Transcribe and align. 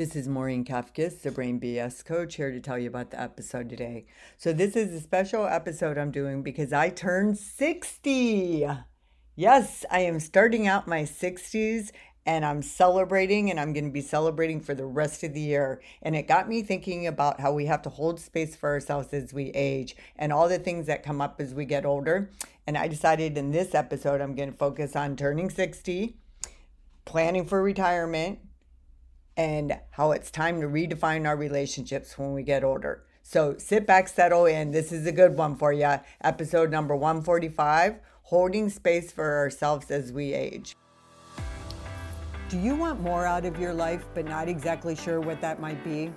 This 0.00 0.16
is 0.16 0.28
Maureen 0.28 0.64
Kafkis, 0.64 1.20
the 1.20 1.30
Brain 1.30 1.60
BS 1.60 2.02
coach, 2.02 2.36
here 2.36 2.50
to 2.50 2.58
tell 2.58 2.78
you 2.78 2.88
about 2.88 3.10
the 3.10 3.20
episode 3.20 3.68
today. 3.68 4.06
So, 4.38 4.50
this 4.50 4.74
is 4.74 4.94
a 4.94 4.98
special 4.98 5.44
episode 5.44 5.98
I'm 5.98 6.10
doing 6.10 6.42
because 6.42 6.72
I 6.72 6.88
turned 6.88 7.36
60. 7.36 8.66
Yes, 9.36 9.84
I 9.90 10.00
am 10.00 10.18
starting 10.18 10.66
out 10.66 10.88
my 10.88 11.02
60s 11.02 11.90
and 12.24 12.46
I'm 12.46 12.62
celebrating, 12.62 13.50
and 13.50 13.60
I'm 13.60 13.74
going 13.74 13.84
to 13.84 13.92
be 13.92 14.00
celebrating 14.00 14.62
for 14.62 14.74
the 14.74 14.86
rest 14.86 15.22
of 15.22 15.34
the 15.34 15.40
year. 15.42 15.82
And 16.00 16.16
it 16.16 16.26
got 16.26 16.48
me 16.48 16.62
thinking 16.62 17.06
about 17.06 17.38
how 17.38 17.52
we 17.52 17.66
have 17.66 17.82
to 17.82 17.90
hold 17.90 18.20
space 18.20 18.56
for 18.56 18.70
ourselves 18.70 19.12
as 19.12 19.34
we 19.34 19.50
age 19.50 19.96
and 20.16 20.32
all 20.32 20.48
the 20.48 20.58
things 20.58 20.86
that 20.86 21.02
come 21.02 21.20
up 21.20 21.42
as 21.42 21.52
we 21.52 21.66
get 21.66 21.84
older. 21.84 22.30
And 22.66 22.78
I 22.78 22.88
decided 22.88 23.36
in 23.36 23.50
this 23.50 23.74
episode, 23.74 24.22
I'm 24.22 24.34
going 24.34 24.50
to 24.50 24.56
focus 24.56 24.96
on 24.96 25.14
turning 25.14 25.50
60, 25.50 26.16
planning 27.04 27.44
for 27.44 27.62
retirement 27.62 28.38
and 29.40 29.80
how 29.92 30.12
it's 30.12 30.30
time 30.30 30.60
to 30.60 30.66
redefine 30.66 31.26
our 31.26 31.34
relationships 31.34 32.18
when 32.18 32.34
we 32.34 32.42
get 32.42 32.62
older. 32.62 33.02
So 33.22 33.56
sit 33.56 33.86
back, 33.86 34.06
settle 34.06 34.44
in. 34.44 34.70
This 34.70 34.92
is 34.92 35.06
a 35.06 35.12
good 35.12 35.34
one 35.34 35.56
for 35.56 35.72
you. 35.72 35.94
Episode 36.22 36.70
number 36.70 36.94
145 36.94 38.00
Holding 38.24 38.68
Space 38.68 39.10
for 39.10 39.38
Ourselves 39.38 39.90
as 39.90 40.12
We 40.12 40.34
Age. 40.34 40.76
Do 42.50 42.58
you 42.58 42.76
want 42.76 43.00
more 43.00 43.24
out 43.24 43.46
of 43.46 43.58
your 43.58 43.72
life 43.72 44.04
but 44.14 44.26
not 44.26 44.46
exactly 44.46 44.94
sure 44.94 45.22
what 45.22 45.40
that 45.40 45.58
might 45.58 45.82
be? 45.84 46.12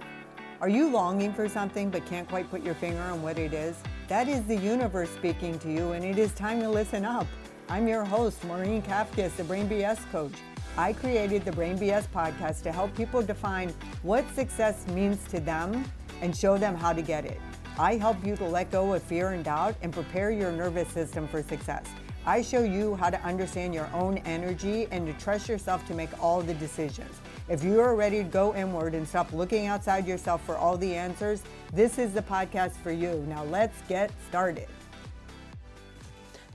Are 0.59 0.67
you 0.67 0.89
longing 0.89 1.33
for 1.33 1.47
something 1.47 1.89
but 1.89 2.05
can't 2.05 2.27
quite 2.27 2.51
put 2.51 2.61
your 2.61 2.75
finger 2.75 3.03
on 3.03 3.21
what 3.21 3.39
it 3.39 3.53
is? 3.53 3.77
That 4.09 4.27
is 4.27 4.43
the 4.43 4.57
universe 4.57 5.09
speaking 5.11 5.57
to 5.59 5.71
you, 5.71 5.93
and 5.93 6.03
it 6.03 6.17
is 6.17 6.33
time 6.33 6.59
to 6.59 6.69
listen 6.69 7.05
up. 7.05 7.27
I'm 7.69 7.87
your 7.87 8.03
host, 8.03 8.43
Maureen 8.43 8.81
Kafkis, 8.81 9.33
the 9.37 9.45
Brain 9.45 9.69
BS 9.69 10.11
Coach. 10.11 10.33
I 10.75 10.93
created 10.93 11.45
the 11.45 11.51
Brain 11.51 11.77
BS 11.77 12.07
podcast 12.07 12.63
to 12.63 12.71
help 12.71 12.95
people 12.95 13.21
define 13.21 13.69
what 14.01 14.27
success 14.33 14.87
means 14.87 15.23
to 15.25 15.39
them 15.39 15.85
and 16.19 16.35
show 16.35 16.57
them 16.57 16.73
how 16.73 16.93
to 16.93 17.03
get 17.03 17.25
it. 17.25 17.39
I 17.77 17.97
help 17.97 18.25
you 18.25 18.35
to 18.37 18.45
let 18.45 18.71
go 18.71 18.93
of 18.93 19.03
fear 19.03 19.29
and 19.33 19.45
doubt 19.45 19.75
and 19.83 19.93
prepare 19.93 20.31
your 20.31 20.51
nervous 20.51 20.89
system 20.89 21.27
for 21.27 21.43
success. 21.43 21.85
I 22.25 22.41
show 22.41 22.63
you 22.63 22.95
how 22.95 23.11
to 23.11 23.21
understand 23.21 23.75
your 23.75 23.87
own 23.93 24.17
energy 24.19 24.87
and 24.89 25.05
to 25.05 25.13
trust 25.23 25.47
yourself 25.47 25.85
to 25.89 25.93
make 25.93 26.09
all 26.19 26.41
the 26.41 26.55
decisions. 26.55 27.21
If 27.49 27.63
you 27.63 27.79
are 27.79 27.95
ready 27.95 28.23
to 28.23 28.29
go 28.29 28.55
inward 28.55 28.95
and 28.95 29.07
stop 29.07 29.31
looking 29.31 29.67
outside 29.67 30.07
yourself 30.07 30.43
for 30.43 30.55
all 30.55 30.75
the 30.75 30.95
answers, 30.95 31.43
this 31.71 31.99
is 31.99 32.13
the 32.13 32.23
podcast 32.23 32.77
for 32.77 32.91
you. 32.91 33.23
Now 33.27 33.43
let's 33.43 33.79
get 33.87 34.11
started. 34.27 34.69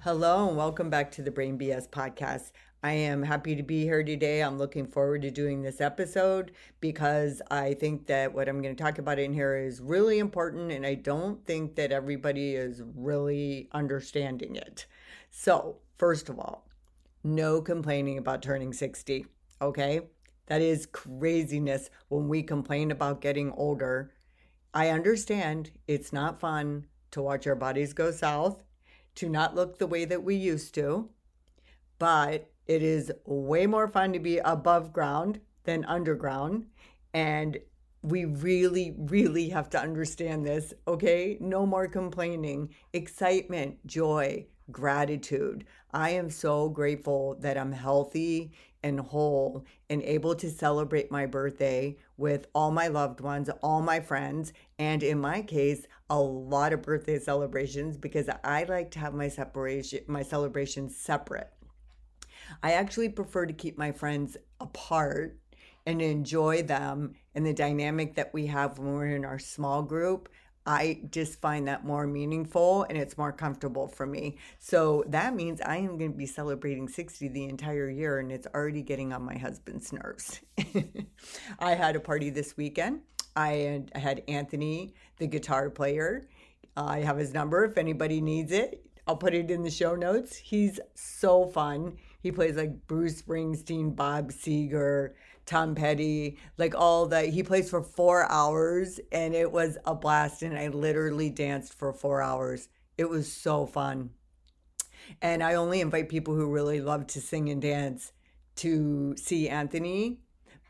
Hello, 0.02 0.48
and 0.48 0.56
welcome 0.56 0.88
back 0.88 1.10
to 1.12 1.22
the 1.22 1.30
Brain 1.30 1.58
BS 1.58 1.88
podcast. 1.88 2.52
I 2.80 2.92
am 2.92 3.24
happy 3.24 3.56
to 3.56 3.64
be 3.64 3.82
here 3.82 4.04
today. 4.04 4.40
I'm 4.40 4.56
looking 4.56 4.86
forward 4.86 5.22
to 5.22 5.32
doing 5.32 5.62
this 5.62 5.80
episode 5.80 6.52
because 6.80 7.42
I 7.50 7.74
think 7.74 8.06
that 8.06 8.32
what 8.32 8.48
I'm 8.48 8.62
going 8.62 8.76
to 8.76 8.80
talk 8.80 8.98
about 8.98 9.18
in 9.18 9.32
here 9.32 9.56
is 9.56 9.80
really 9.80 10.20
important, 10.20 10.70
and 10.70 10.86
I 10.86 10.94
don't 10.94 11.44
think 11.44 11.74
that 11.74 11.90
everybody 11.90 12.54
is 12.54 12.80
really 12.94 13.68
understanding 13.72 14.54
it. 14.54 14.86
So, 15.28 15.78
first 15.96 16.28
of 16.28 16.38
all, 16.38 16.68
no 17.24 17.60
complaining 17.60 18.16
about 18.16 18.42
turning 18.42 18.72
60, 18.72 19.26
okay? 19.60 20.02
That 20.46 20.62
is 20.62 20.86
craziness 20.86 21.90
when 22.06 22.28
we 22.28 22.44
complain 22.44 22.92
about 22.92 23.20
getting 23.20 23.50
older. 23.54 24.14
I 24.72 24.90
understand 24.90 25.72
it's 25.88 26.12
not 26.12 26.38
fun 26.38 26.86
to 27.10 27.22
watch 27.22 27.44
our 27.48 27.56
bodies 27.56 27.92
go 27.92 28.12
south, 28.12 28.62
to 29.16 29.28
not 29.28 29.56
look 29.56 29.78
the 29.78 29.86
way 29.88 30.04
that 30.04 30.22
we 30.22 30.36
used 30.36 30.74
to, 30.76 31.08
but 31.98 32.48
it 32.68 32.82
is 32.82 33.10
way 33.24 33.66
more 33.66 33.88
fun 33.88 34.12
to 34.12 34.18
be 34.18 34.38
above 34.38 34.92
ground 34.92 35.40
than 35.64 35.84
underground. 35.86 36.66
And 37.14 37.58
we 38.02 38.26
really, 38.26 38.94
really 38.96 39.48
have 39.48 39.70
to 39.70 39.80
understand 39.80 40.46
this, 40.46 40.72
okay? 40.86 41.36
No 41.40 41.66
more 41.66 41.88
complaining. 41.88 42.74
Excitement, 42.92 43.84
joy, 43.86 44.46
gratitude. 44.70 45.64
I 45.92 46.10
am 46.10 46.30
so 46.30 46.68
grateful 46.68 47.36
that 47.40 47.56
I'm 47.56 47.72
healthy 47.72 48.52
and 48.82 49.00
whole 49.00 49.64
and 49.90 50.02
able 50.02 50.34
to 50.36 50.50
celebrate 50.50 51.10
my 51.10 51.26
birthday 51.26 51.96
with 52.16 52.46
all 52.54 52.70
my 52.70 52.88
loved 52.88 53.20
ones, 53.20 53.50
all 53.62 53.82
my 53.82 53.98
friends, 53.98 54.52
and 54.78 55.02
in 55.02 55.18
my 55.18 55.42
case, 55.42 55.86
a 56.10 56.20
lot 56.20 56.72
of 56.72 56.82
birthday 56.82 57.18
celebrations 57.18 57.96
because 57.96 58.28
I 58.44 58.64
like 58.64 58.90
to 58.92 58.98
have 58.98 59.14
my 59.14 59.28
separation 59.28 60.00
my 60.06 60.22
celebrations 60.22 60.96
separate. 60.96 61.50
I 62.62 62.72
actually 62.72 63.08
prefer 63.08 63.46
to 63.46 63.52
keep 63.52 63.78
my 63.78 63.92
friends 63.92 64.36
apart 64.60 65.38
and 65.86 66.02
enjoy 66.02 66.62
them 66.62 67.14
and 67.34 67.46
the 67.46 67.54
dynamic 67.54 68.14
that 68.16 68.34
we 68.34 68.46
have 68.46 68.78
when 68.78 68.94
we're 68.94 69.16
in 69.16 69.24
our 69.24 69.38
small 69.38 69.82
group. 69.82 70.28
I 70.66 71.00
just 71.10 71.40
find 71.40 71.66
that 71.66 71.86
more 71.86 72.06
meaningful 72.06 72.82
and 72.82 72.98
it's 72.98 73.16
more 73.16 73.32
comfortable 73.32 73.88
for 73.88 74.04
me. 74.04 74.36
So 74.58 75.02
that 75.08 75.34
means 75.34 75.62
I 75.62 75.78
am 75.78 75.96
going 75.96 76.12
to 76.12 76.18
be 76.18 76.26
celebrating 76.26 76.88
60 76.88 77.28
the 77.28 77.44
entire 77.44 77.88
year 77.88 78.18
and 78.18 78.30
it's 78.30 78.46
already 78.54 78.82
getting 78.82 79.14
on 79.14 79.22
my 79.22 79.38
husband's 79.38 79.94
nerves. 79.94 80.40
I 81.58 81.74
had 81.74 81.96
a 81.96 82.00
party 82.00 82.28
this 82.28 82.54
weekend. 82.58 83.00
I 83.34 83.84
had 83.94 84.22
Anthony, 84.28 84.92
the 85.16 85.26
guitar 85.26 85.70
player. 85.70 86.28
I 86.76 86.98
have 87.00 87.16
his 87.16 87.32
number 87.32 87.64
if 87.64 87.78
anybody 87.78 88.20
needs 88.20 88.52
it. 88.52 88.84
I'll 89.06 89.16
put 89.16 89.32
it 89.32 89.50
in 89.50 89.62
the 89.62 89.70
show 89.70 89.94
notes. 89.94 90.36
He's 90.36 90.78
so 90.94 91.46
fun. 91.46 91.96
He 92.20 92.32
plays 92.32 92.56
like 92.56 92.86
Bruce 92.86 93.22
Springsteen, 93.22 93.94
Bob 93.94 94.32
Seger, 94.32 95.12
Tom 95.46 95.74
Petty, 95.74 96.38
like 96.56 96.74
all 96.74 97.06
that. 97.06 97.28
He 97.28 97.42
plays 97.42 97.70
for 97.70 97.82
four 97.82 98.30
hours 98.30 99.00
and 99.12 99.34
it 99.34 99.50
was 99.50 99.78
a 99.84 99.94
blast. 99.94 100.42
And 100.42 100.58
I 100.58 100.68
literally 100.68 101.30
danced 101.30 101.74
for 101.78 101.92
four 101.92 102.20
hours. 102.20 102.68
It 102.96 103.08
was 103.08 103.30
so 103.30 103.66
fun. 103.66 104.10
And 105.22 105.42
I 105.42 105.54
only 105.54 105.80
invite 105.80 106.08
people 106.08 106.34
who 106.34 106.52
really 106.52 106.80
love 106.80 107.06
to 107.08 107.20
sing 107.20 107.48
and 107.48 107.62
dance 107.62 108.12
to 108.56 109.16
see 109.16 109.48
Anthony 109.48 110.20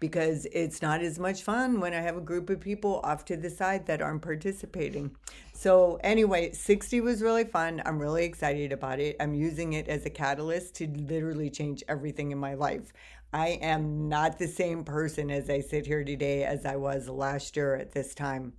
because 0.00 0.46
it's 0.52 0.80
not 0.80 1.00
as 1.02 1.18
much 1.18 1.42
fun 1.42 1.80
when 1.80 1.92
I 1.92 2.00
have 2.00 2.16
a 2.16 2.20
group 2.20 2.50
of 2.50 2.60
people 2.60 3.00
off 3.02 3.24
to 3.26 3.36
the 3.36 3.50
side 3.50 3.86
that 3.86 4.00
aren't 4.00 4.22
participating. 4.22 5.16
So, 5.52 5.98
anyway, 6.04 6.52
60 6.52 7.00
was 7.00 7.22
really 7.22 7.44
fun. 7.44 7.82
I'm 7.84 7.98
really 7.98 8.24
excited 8.24 8.72
about 8.72 9.00
it. 9.00 9.16
I'm 9.18 9.34
using 9.34 9.72
it 9.72 9.88
as 9.88 10.06
a 10.06 10.10
catalyst 10.10 10.76
to 10.76 10.86
literally 10.86 11.50
change 11.50 11.82
everything 11.88 12.30
in 12.30 12.38
my 12.38 12.54
life. 12.54 12.92
I 13.32 13.58
am 13.60 14.08
not 14.08 14.38
the 14.38 14.46
same 14.46 14.84
person 14.84 15.30
as 15.30 15.50
I 15.50 15.60
sit 15.60 15.86
here 15.86 16.04
today 16.04 16.44
as 16.44 16.64
I 16.64 16.76
was 16.76 17.08
last 17.08 17.56
year 17.56 17.74
at 17.74 17.92
this 17.92 18.14
time. 18.14 18.54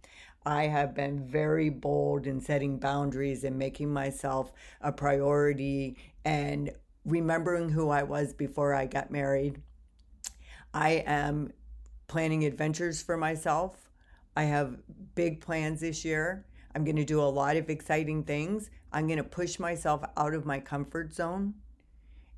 I 0.45 0.67
have 0.67 0.93
been 0.93 1.25
very 1.25 1.69
bold 1.69 2.27
in 2.27 2.39
setting 2.39 2.77
boundaries 2.79 3.43
and 3.43 3.57
making 3.57 3.91
myself 3.91 4.51
a 4.81 4.91
priority 4.91 5.97
and 6.23 6.71
remembering 7.05 7.69
who 7.69 7.89
I 7.89 8.03
was 8.03 8.33
before 8.33 8.73
I 8.73 8.85
got 8.85 9.09
married 9.11 9.61
I 10.73 11.03
am 11.05 11.51
planning 12.07 12.45
adventures 12.45 13.01
for 13.01 13.17
myself. 13.17 13.89
I 14.35 14.43
have 14.43 14.77
big 15.15 15.41
plans 15.41 15.81
this 15.81 16.05
year. 16.05 16.45
I'm 16.75 16.83
going 16.83 16.95
to 16.95 17.05
do 17.05 17.21
a 17.21 17.23
lot 17.23 17.57
of 17.57 17.69
exciting 17.69 18.23
things. 18.23 18.69
I'm 18.91 19.07
going 19.07 19.17
to 19.17 19.23
push 19.23 19.59
myself 19.59 20.03
out 20.17 20.33
of 20.33 20.45
my 20.45 20.59
comfort 20.59 21.13
zone 21.13 21.55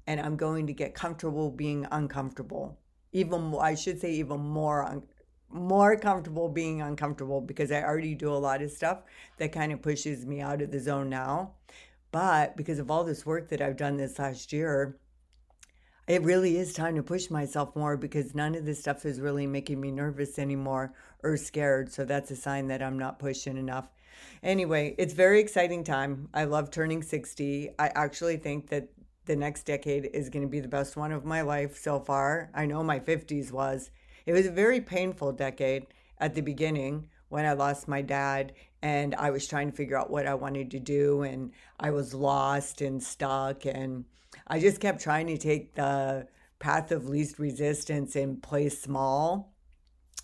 and 0.07 0.19
I'm 0.19 0.35
going 0.35 0.67
to 0.67 0.73
get 0.73 0.93
comfortable 0.93 1.51
being 1.51 1.87
uncomfortable. 1.91 2.77
Even 3.13 3.55
I 3.59 3.75
should 3.75 3.99
say 3.99 4.11
even 4.13 4.39
more 4.39 4.83
un- 4.83 5.03
more 5.53 5.97
comfortable 5.97 6.47
being 6.47 6.81
uncomfortable 6.81 7.41
because 7.41 7.71
I 7.71 7.83
already 7.83 8.15
do 8.15 8.31
a 8.31 8.35
lot 8.35 8.61
of 8.61 8.71
stuff 8.71 8.99
that 9.37 9.51
kind 9.51 9.73
of 9.73 9.81
pushes 9.81 10.25
me 10.25 10.39
out 10.39 10.61
of 10.61 10.71
the 10.71 10.79
zone 10.79 11.09
now. 11.09 11.51
But 12.11 12.55
because 12.55 12.79
of 12.79 12.89
all 12.89 13.03
this 13.03 13.25
work 13.25 13.49
that 13.49 13.61
I've 13.61 13.77
done 13.77 13.97
this 13.97 14.17
last 14.17 14.53
year, 14.53 14.97
it 16.07 16.23
really 16.23 16.57
is 16.57 16.73
time 16.73 16.95
to 16.95 17.03
push 17.03 17.29
myself 17.29 17.75
more 17.75 17.95
because 17.95 18.35
none 18.35 18.55
of 18.55 18.65
this 18.65 18.79
stuff 18.79 19.05
is 19.05 19.21
really 19.21 19.47
making 19.47 19.79
me 19.79 19.91
nervous 19.91 20.39
anymore 20.39 20.93
or 21.23 21.37
scared. 21.37 21.91
So 21.91 22.05
that's 22.05 22.31
a 22.31 22.35
sign 22.35 22.67
that 22.67 22.81
I'm 22.81 22.97
not 22.97 23.19
pushing 23.19 23.57
enough. 23.57 23.87
Anyway, 24.43 24.95
it's 24.97 25.13
very 25.13 25.39
exciting 25.39 25.83
time. 25.83 26.29
I 26.33 26.45
love 26.45 26.71
turning 26.71 27.03
60. 27.03 27.69
I 27.77 27.91
actually 27.95 28.37
think 28.37 28.69
that 28.69 28.89
the 29.25 29.35
next 29.35 29.63
decade 29.63 30.09
is 30.13 30.29
going 30.29 30.43
to 30.43 30.49
be 30.49 30.59
the 30.59 30.67
best 30.67 30.97
one 30.97 31.11
of 31.11 31.25
my 31.25 31.41
life 31.41 31.77
so 31.77 31.99
far. 31.99 32.49
I 32.53 32.65
know 32.65 32.83
my 32.83 32.99
50s 32.99 33.51
was. 33.51 33.91
It 34.25 34.33
was 34.33 34.47
a 34.47 34.51
very 34.51 34.81
painful 34.81 35.33
decade 35.33 35.87
at 36.19 36.33
the 36.33 36.41
beginning 36.41 37.07
when 37.29 37.45
I 37.45 37.53
lost 37.53 37.87
my 37.87 38.01
dad 38.01 38.53
and 38.81 39.15
I 39.15 39.29
was 39.29 39.47
trying 39.47 39.69
to 39.69 39.77
figure 39.77 39.97
out 39.97 40.09
what 40.09 40.27
I 40.27 40.33
wanted 40.33 40.71
to 40.71 40.79
do 40.79 41.21
and 41.21 41.51
I 41.79 41.91
was 41.91 42.13
lost 42.13 42.81
and 42.81 43.01
stuck 43.01 43.65
and 43.65 44.05
I 44.51 44.59
just 44.59 44.81
kept 44.81 45.01
trying 45.01 45.27
to 45.27 45.37
take 45.37 45.75
the 45.75 46.27
path 46.59 46.91
of 46.91 47.07
least 47.07 47.39
resistance 47.39 48.17
and 48.17 48.43
play 48.43 48.67
small. 48.67 49.53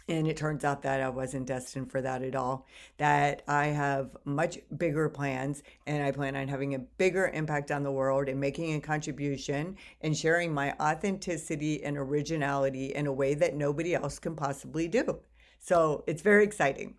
And 0.10 0.28
it 0.28 0.36
turns 0.36 0.66
out 0.66 0.82
that 0.82 1.02
I 1.02 1.08
wasn't 1.08 1.48
destined 1.48 1.90
for 1.90 2.02
that 2.02 2.22
at 2.24 2.36
all. 2.36 2.66
That 2.98 3.42
I 3.48 3.68
have 3.68 4.18
much 4.26 4.60
bigger 4.78 5.08
plans 5.08 5.64
and 5.86 6.04
I 6.04 6.12
plan 6.12 6.36
on 6.36 6.50
having 6.50 6.76
a 6.76 6.80
bigger 6.80 7.30
impact 7.30 7.72
on 7.72 7.84
the 7.84 7.92
world 7.92 8.28
and 8.28 8.38
making 8.38 8.76
a 8.76 8.82
contribution 8.82 9.78
and 10.02 10.16
sharing 10.16 10.54
my 10.54 10.74
authenticity 10.78 11.82
and 11.86 11.98
originality 11.98 12.88
in 12.88 13.08
a 13.08 13.14
way 13.14 13.34
that 13.34 13.56
nobody 13.56 13.96
else 13.96 14.20
can 14.20 14.36
possibly 14.36 14.90
do. 14.90 15.20
So 15.60 16.04
it's 16.06 16.22
very 16.22 16.44
exciting. 16.44 16.96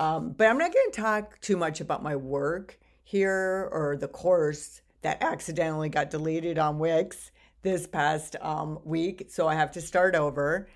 Um, 0.00 0.32
but 0.32 0.48
I'm 0.48 0.58
not 0.58 0.74
going 0.74 0.90
to 0.90 1.00
talk 1.00 1.40
too 1.40 1.56
much 1.56 1.80
about 1.80 2.02
my 2.02 2.16
work 2.16 2.80
here 3.04 3.68
or 3.70 3.96
the 3.96 4.08
course 4.08 4.82
that 5.02 5.22
accidentally 5.22 5.88
got 5.88 6.10
deleted 6.10 6.58
on 6.58 6.78
Wix 6.78 7.30
this 7.62 7.86
past 7.86 8.36
um, 8.40 8.78
week. 8.84 9.26
So 9.28 9.48
I 9.48 9.54
have 9.54 9.70
to 9.72 9.80
start 9.80 10.14
over 10.14 10.68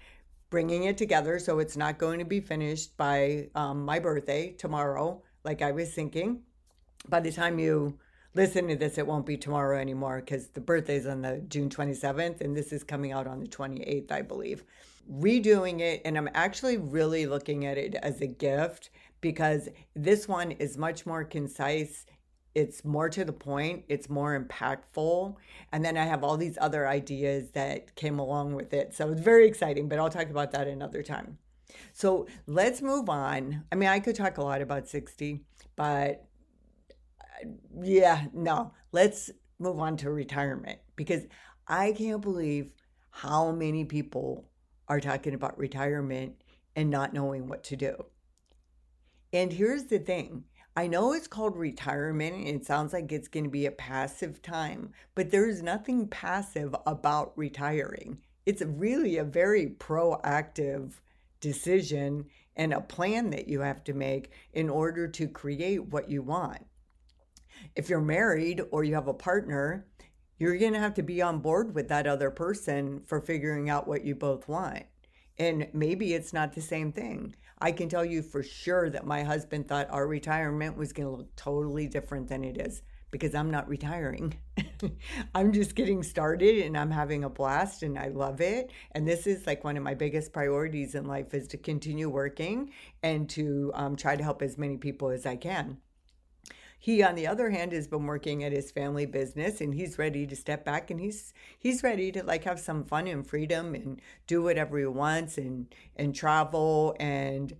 bringing 0.50 0.84
it 0.84 0.98
together 0.98 1.38
so 1.38 1.60
it's 1.60 1.78
not 1.78 1.96
going 1.96 2.18
to 2.18 2.26
be 2.26 2.38
finished 2.38 2.94
by 2.98 3.48
um, 3.54 3.84
my 3.84 3.98
birthday 3.98 4.50
tomorrow, 4.50 5.22
like 5.44 5.62
I 5.62 5.72
was 5.72 5.92
thinking. 5.94 6.42
By 7.08 7.20
the 7.20 7.32
time 7.32 7.58
you 7.58 7.98
listen 8.34 8.68
to 8.68 8.76
this, 8.76 8.98
it 8.98 9.06
won't 9.06 9.24
be 9.24 9.38
tomorrow 9.38 9.78
anymore 9.78 10.20
because 10.20 10.48
the 10.48 10.60
birthday 10.60 10.96
is 10.96 11.06
on 11.06 11.22
the 11.22 11.42
June 11.48 11.70
27th 11.70 12.42
and 12.42 12.54
this 12.54 12.70
is 12.70 12.84
coming 12.84 13.12
out 13.12 13.26
on 13.26 13.40
the 13.40 13.48
28th, 13.48 14.12
I 14.12 14.20
believe. 14.20 14.62
Redoing 15.10 15.80
it, 15.80 16.02
and 16.04 16.16
I'm 16.16 16.28
actually 16.34 16.76
really 16.76 17.24
looking 17.24 17.64
at 17.64 17.78
it 17.78 17.94
as 17.96 18.20
a 18.20 18.26
gift 18.26 18.90
because 19.22 19.70
this 19.96 20.28
one 20.28 20.52
is 20.52 20.76
much 20.76 21.06
more 21.06 21.24
concise 21.24 22.04
it's 22.54 22.84
more 22.84 23.08
to 23.08 23.24
the 23.24 23.32
point, 23.32 23.84
it's 23.88 24.10
more 24.10 24.38
impactful. 24.38 25.36
And 25.72 25.84
then 25.84 25.96
I 25.96 26.04
have 26.04 26.22
all 26.22 26.36
these 26.36 26.58
other 26.60 26.86
ideas 26.86 27.50
that 27.52 27.94
came 27.96 28.18
along 28.18 28.54
with 28.54 28.74
it. 28.74 28.94
So 28.94 29.10
it's 29.10 29.20
very 29.20 29.46
exciting, 29.46 29.88
but 29.88 29.98
I'll 29.98 30.10
talk 30.10 30.30
about 30.30 30.52
that 30.52 30.68
another 30.68 31.02
time. 31.02 31.38
So 31.92 32.26
let's 32.46 32.82
move 32.82 33.08
on. 33.08 33.64
I 33.72 33.74
mean, 33.74 33.88
I 33.88 34.00
could 34.00 34.16
talk 34.16 34.38
a 34.38 34.42
lot 34.42 34.60
about 34.60 34.88
60, 34.88 35.40
but 35.76 36.26
yeah, 37.80 38.26
no, 38.32 38.72
let's 38.92 39.30
move 39.58 39.78
on 39.78 39.96
to 39.98 40.10
retirement 40.10 40.78
because 40.96 41.22
I 41.66 41.92
can't 41.92 42.20
believe 42.20 42.72
how 43.10 43.52
many 43.52 43.84
people 43.84 44.48
are 44.88 45.00
talking 45.00 45.34
about 45.34 45.58
retirement 45.58 46.34
and 46.76 46.90
not 46.90 47.12
knowing 47.12 47.48
what 47.48 47.64
to 47.64 47.76
do. 47.76 48.06
And 49.32 49.52
here's 49.52 49.84
the 49.84 49.98
thing 49.98 50.44
I 50.74 50.86
know 50.86 51.12
it's 51.12 51.26
called 51.26 51.56
retirement 51.56 52.34
and 52.34 52.48
it 52.48 52.64
sounds 52.64 52.94
like 52.94 53.12
it's 53.12 53.28
going 53.28 53.44
to 53.44 53.50
be 53.50 53.66
a 53.66 53.70
passive 53.70 54.40
time, 54.40 54.92
but 55.14 55.30
there's 55.30 55.62
nothing 55.62 56.08
passive 56.08 56.74
about 56.86 57.36
retiring. 57.36 58.18
It's 58.46 58.62
really 58.62 59.18
a 59.18 59.24
very 59.24 59.66
proactive 59.66 60.94
decision 61.40 62.24
and 62.56 62.72
a 62.72 62.80
plan 62.80 63.30
that 63.30 63.48
you 63.48 63.60
have 63.60 63.84
to 63.84 63.92
make 63.92 64.30
in 64.54 64.70
order 64.70 65.06
to 65.08 65.28
create 65.28 65.84
what 65.84 66.10
you 66.10 66.22
want. 66.22 66.64
If 67.76 67.90
you're 67.90 68.00
married 68.00 68.62
or 68.70 68.82
you 68.82 68.94
have 68.94 69.08
a 69.08 69.14
partner, 69.14 69.86
you're 70.38 70.56
going 70.56 70.72
to 70.72 70.78
have 70.78 70.94
to 70.94 71.02
be 71.02 71.20
on 71.20 71.40
board 71.40 71.74
with 71.74 71.88
that 71.88 72.06
other 72.06 72.30
person 72.30 73.02
for 73.06 73.20
figuring 73.20 73.68
out 73.68 73.86
what 73.86 74.04
you 74.04 74.14
both 74.14 74.48
want. 74.48 74.84
And 75.38 75.68
maybe 75.72 76.14
it's 76.14 76.32
not 76.32 76.54
the 76.54 76.62
same 76.62 76.92
thing. 76.92 77.34
I 77.62 77.70
can 77.70 77.88
tell 77.88 78.04
you 78.04 78.22
for 78.22 78.42
sure 78.42 78.90
that 78.90 79.06
my 79.06 79.22
husband 79.22 79.68
thought 79.68 79.88
our 79.88 80.08
retirement 80.08 80.76
was 80.76 80.92
going 80.92 81.08
to 81.08 81.16
look 81.16 81.36
totally 81.36 81.86
different 81.86 82.26
than 82.26 82.42
it 82.42 82.60
is 82.60 82.82
because 83.12 83.36
I'm 83.36 83.52
not 83.52 83.68
retiring. 83.68 84.34
I'm 85.34 85.52
just 85.52 85.76
getting 85.76 86.02
started 86.02 86.58
and 86.66 86.76
I'm 86.76 86.90
having 86.90 87.22
a 87.22 87.30
blast 87.30 87.84
and 87.84 87.96
I 87.96 88.08
love 88.08 88.40
it. 88.40 88.72
And 88.90 89.06
this 89.06 89.28
is 89.28 89.46
like 89.46 89.62
one 89.62 89.76
of 89.76 89.84
my 89.84 89.94
biggest 89.94 90.32
priorities 90.32 90.96
in 90.96 91.04
life 91.04 91.34
is 91.34 91.46
to 91.48 91.56
continue 91.56 92.08
working 92.08 92.70
and 93.04 93.30
to 93.30 93.70
um, 93.74 93.94
try 93.94 94.16
to 94.16 94.24
help 94.24 94.42
as 94.42 94.58
many 94.58 94.76
people 94.76 95.10
as 95.10 95.24
I 95.24 95.36
can. 95.36 95.76
He, 96.82 97.00
on 97.00 97.14
the 97.14 97.28
other 97.28 97.50
hand, 97.50 97.70
has 97.70 97.86
been 97.86 98.06
working 98.06 98.42
at 98.42 98.50
his 98.50 98.72
family 98.72 99.06
business 99.06 99.60
and 99.60 99.72
he's 99.72 100.00
ready 100.00 100.26
to 100.26 100.34
step 100.34 100.64
back 100.64 100.90
and 100.90 100.98
he's 100.98 101.32
he's 101.56 101.84
ready 101.84 102.10
to 102.10 102.24
like 102.24 102.42
have 102.42 102.58
some 102.58 102.82
fun 102.82 103.06
and 103.06 103.24
freedom 103.24 103.76
and 103.76 104.00
do 104.26 104.42
whatever 104.42 104.76
he 104.76 104.86
wants 104.86 105.38
and 105.38 105.72
and 105.94 106.12
travel 106.12 106.96
and 106.98 107.56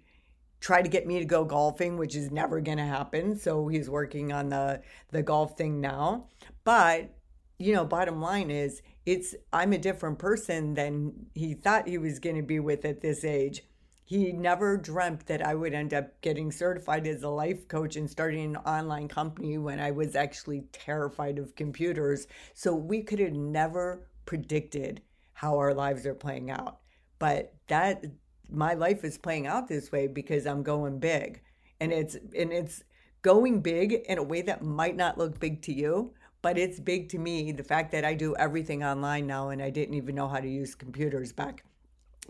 try 0.58 0.82
to 0.82 0.88
get 0.88 1.06
me 1.06 1.20
to 1.20 1.24
go 1.24 1.44
golfing, 1.44 1.96
which 1.98 2.16
is 2.16 2.32
never 2.32 2.60
to 2.78 2.84
happen. 2.84 3.36
So 3.36 3.68
he's 3.68 3.88
working 3.88 4.32
on 4.32 4.48
the 4.48 4.82
the 5.12 5.22
golf 5.22 5.56
thing 5.56 5.80
now. 5.80 6.26
But 6.64 7.14
you 7.60 7.72
know, 7.72 7.84
bottom 7.84 8.20
line 8.20 8.50
is 8.50 8.82
it's 9.06 9.36
I'm 9.52 9.72
a 9.72 9.78
different 9.78 10.18
person 10.18 10.74
than 10.74 11.26
he 11.36 11.54
thought 11.54 11.86
he 11.86 11.96
was 11.96 12.18
to 12.34 12.42
be 12.42 12.58
with 12.58 12.84
at 12.84 13.00
this 13.00 13.24
age 13.24 13.62
he 14.12 14.30
never 14.30 14.76
dreamt 14.76 15.26
that 15.26 15.40
I 15.40 15.54
would 15.54 15.72
end 15.72 15.94
up 15.94 16.20
getting 16.20 16.52
certified 16.52 17.06
as 17.06 17.22
a 17.22 17.30
life 17.30 17.66
coach 17.66 17.96
and 17.96 18.10
starting 18.10 18.44
an 18.44 18.56
online 18.56 19.08
company 19.08 19.56
when 19.56 19.80
I 19.80 19.90
was 19.90 20.14
actually 20.14 20.64
terrified 20.70 21.38
of 21.38 21.56
computers. 21.56 22.26
So 22.52 22.74
we 22.74 23.02
could 23.02 23.20
have 23.20 23.32
never 23.32 24.06
predicted 24.26 25.00
how 25.32 25.56
our 25.56 25.72
lives 25.72 26.04
are 26.04 26.14
playing 26.14 26.50
out. 26.50 26.80
But 27.18 27.54
that 27.68 28.04
my 28.50 28.74
life 28.74 29.02
is 29.02 29.16
playing 29.16 29.46
out 29.46 29.66
this 29.66 29.90
way 29.90 30.08
because 30.08 30.46
I'm 30.46 30.62
going 30.62 30.98
big. 30.98 31.40
And 31.80 31.90
it's 31.90 32.14
and 32.14 32.52
it's 32.52 32.84
going 33.22 33.62
big 33.62 33.92
in 33.94 34.18
a 34.18 34.22
way 34.22 34.42
that 34.42 34.62
might 34.62 34.96
not 34.96 35.16
look 35.16 35.40
big 35.40 35.62
to 35.62 35.72
you, 35.72 36.12
but 36.42 36.58
it's 36.58 36.78
big 36.78 37.08
to 37.10 37.18
me. 37.18 37.50
The 37.50 37.64
fact 37.64 37.90
that 37.92 38.04
I 38.04 38.12
do 38.12 38.36
everything 38.36 38.84
online 38.84 39.26
now 39.26 39.48
and 39.48 39.62
I 39.62 39.70
didn't 39.70 39.94
even 39.94 40.14
know 40.14 40.28
how 40.28 40.40
to 40.40 40.48
use 40.48 40.74
computers 40.74 41.32
back 41.32 41.64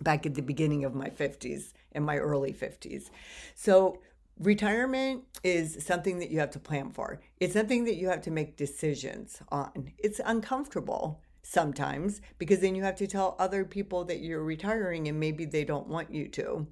back 0.02 0.26
at 0.26 0.34
the 0.34 0.42
beginning 0.42 0.84
of 0.84 0.94
my 0.94 1.08
50s 1.08 1.72
in 1.92 2.02
my 2.02 2.18
early 2.18 2.52
50s. 2.52 3.10
So 3.54 4.00
retirement 4.38 5.24
is 5.42 5.84
something 5.84 6.18
that 6.18 6.30
you 6.30 6.38
have 6.40 6.50
to 6.50 6.58
plan 6.58 6.90
for. 6.90 7.20
It's 7.40 7.54
something 7.54 7.84
that 7.84 7.96
you 7.96 8.08
have 8.08 8.22
to 8.22 8.30
make 8.30 8.56
decisions 8.56 9.40
on. 9.50 9.92
It's 9.98 10.20
uncomfortable 10.24 11.20
sometimes 11.42 12.20
because 12.38 12.60
then 12.60 12.74
you 12.74 12.82
have 12.82 12.96
to 12.96 13.06
tell 13.06 13.36
other 13.38 13.64
people 13.64 14.04
that 14.04 14.20
you're 14.20 14.42
retiring 14.42 15.08
and 15.08 15.18
maybe 15.18 15.44
they 15.44 15.64
don't 15.64 15.88
want 15.88 16.12
you 16.12 16.28
to. 16.28 16.66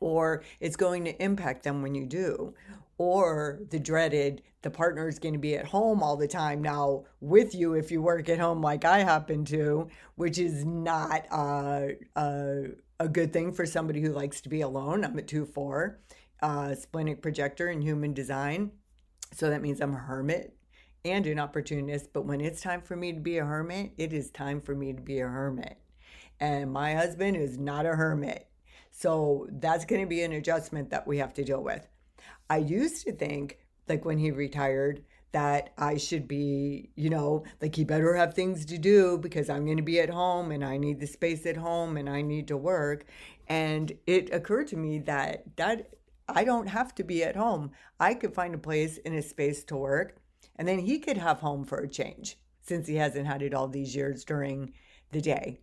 Or 0.00 0.42
it's 0.60 0.76
going 0.76 1.04
to 1.04 1.22
impact 1.22 1.62
them 1.62 1.82
when 1.82 1.94
you 1.94 2.06
do. 2.06 2.54
Or 2.98 3.60
the 3.70 3.78
dreaded, 3.78 4.42
the 4.62 4.70
partner 4.70 5.08
is 5.08 5.18
going 5.18 5.34
to 5.34 5.38
be 5.38 5.56
at 5.56 5.66
home 5.66 6.02
all 6.02 6.16
the 6.16 6.28
time 6.28 6.62
now 6.62 7.04
with 7.20 7.54
you 7.54 7.74
if 7.74 7.90
you 7.90 8.00
work 8.00 8.28
at 8.28 8.38
home 8.38 8.62
like 8.62 8.84
I 8.84 9.00
happen 9.00 9.44
to, 9.46 9.88
which 10.14 10.38
is 10.38 10.64
not 10.64 11.26
uh, 11.30 11.88
uh, 12.16 12.62
a 12.98 13.08
good 13.08 13.32
thing 13.32 13.52
for 13.52 13.66
somebody 13.66 14.00
who 14.00 14.12
likes 14.12 14.40
to 14.42 14.48
be 14.48 14.62
alone. 14.62 15.04
I'm 15.04 15.18
a 15.18 15.22
2 15.22 15.44
4, 15.44 16.00
uh, 16.42 16.74
splenic 16.74 17.20
projector 17.20 17.68
in 17.68 17.82
human 17.82 18.14
design. 18.14 18.72
So 19.32 19.50
that 19.50 19.62
means 19.62 19.80
I'm 19.80 19.94
a 19.94 19.98
hermit 19.98 20.56
and 21.04 21.26
an 21.26 21.38
opportunist. 21.38 22.12
But 22.12 22.24
when 22.24 22.40
it's 22.40 22.60
time 22.60 22.82
for 22.82 22.96
me 22.96 23.12
to 23.12 23.20
be 23.20 23.38
a 23.38 23.44
hermit, 23.44 23.92
it 23.98 24.12
is 24.12 24.30
time 24.30 24.60
for 24.60 24.74
me 24.74 24.92
to 24.92 25.02
be 25.02 25.20
a 25.20 25.28
hermit. 25.28 25.76
And 26.40 26.72
my 26.72 26.94
husband 26.94 27.36
is 27.36 27.58
not 27.58 27.86
a 27.86 27.96
hermit. 27.96 28.48
So 28.98 29.46
that's 29.52 29.84
going 29.84 30.00
to 30.00 30.06
be 30.06 30.22
an 30.22 30.32
adjustment 30.32 30.88
that 30.88 31.06
we 31.06 31.18
have 31.18 31.34
to 31.34 31.44
deal 31.44 31.62
with. 31.62 31.86
I 32.48 32.56
used 32.56 33.04
to 33.04 33.12
think, 33.12 33.58
like 33.90 34.06
when 34.06 34.16
he 34.16 34.30
retired, 34.30 35.04
that 35.32 35.74
I 35.76 35.98
should 35.98 36.26
be, 36.26 36.88
you 36.94 37.10
know, 37.10 37.44
like 37.60 37.74
he 37.74 37.84
better 37.84 38.14
have 38.14 38.32
things 38.32 38.64
to 38.64 38.78
do 38.78 39.18
because 39.18 39.50
I'm 39.50 39.66
going 39.66 39.76
to 39.76 39.82
be 39.82 40.00
at 40.00 40.08
home 40.08 40.50
and 40.50 40.64
I 40.64 40.78
need 40.78 40.98
the 40.98 41.06
space 41.06 41.44
at 41.44 41.58
home 41.58 41.98
and 41.98 42.08
I 42.08 42.22
need 42.22 42.48
to 42.48 42.56
work. 42.56 43.04
And 43.48 43.92
it 44.06 44.32
occurred 44.32 44.68
to 44.68 44.78
me 44.78 45.00
that 45.00 45.44
that 45.56 45.90
I 46.26 46.44
don't 46.44 46.68
have 46.68 46.94
to 46.94 47.04
be 47.04 47.22
at 47.22 47.36
home. 47.36 47.72
I 48.00 48.14
could 48.14 48.32
find 48.32 48.54
a 48.54 48.58
place 48.58 48.96
in 48.96 49.12
a 49.14 49.20
space 49.20 49.62
to 49.64 49.76
work 49.76 50.16
and 50.56 50.66
then 50.66 50.78
he 50.78 50.98
could 51.00 51.18
have 51.18 51.40
home 51.40 51.64
for 51.64 51.80
a 51.80 51.88
change 51.88 52.38
since 52.62 52.88
he 52.88 52.96
hasn't 52.96 53.26
had 53.26 53.42
it 53.42 53.52
all 53.52 53.68
these 53.68 53.94
years 53.94 54.24
during 54.24 54.72
the 55.12 55.20
day. 55.20 55.60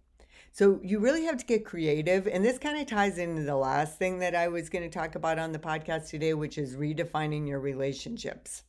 So 0.53 0.79
you 0.81 0.99
really 0.99 1.25
have 1.25 1.37
to 1.37 1.45
get 1.45 1.65
creative. 1.65 2.27
And 2.27 2.45
this 2.45 2.57
kind 2.57 2.77
of 2.77 2.87
ties 2.87 3.17
into 3.17 3.43
the 3.43 3.57
last 3.57 3.99
thing 3.99 4.19
that 4.19 4.35
I 4.35 4.47
was 4.47 4.69
going 4.69 4.89
to 4.89 4.99
talk 4.99 5.15
about 5.15 5.37
on 5.37 5.51
the 5.51 5.59
podcast 5.59 6.09
today, 6.09 6.33
which 6.33 6.57
is 6.57 6.77
redefining 6.77 7.47
your 7.47 7.59
relationships 7.59 8.63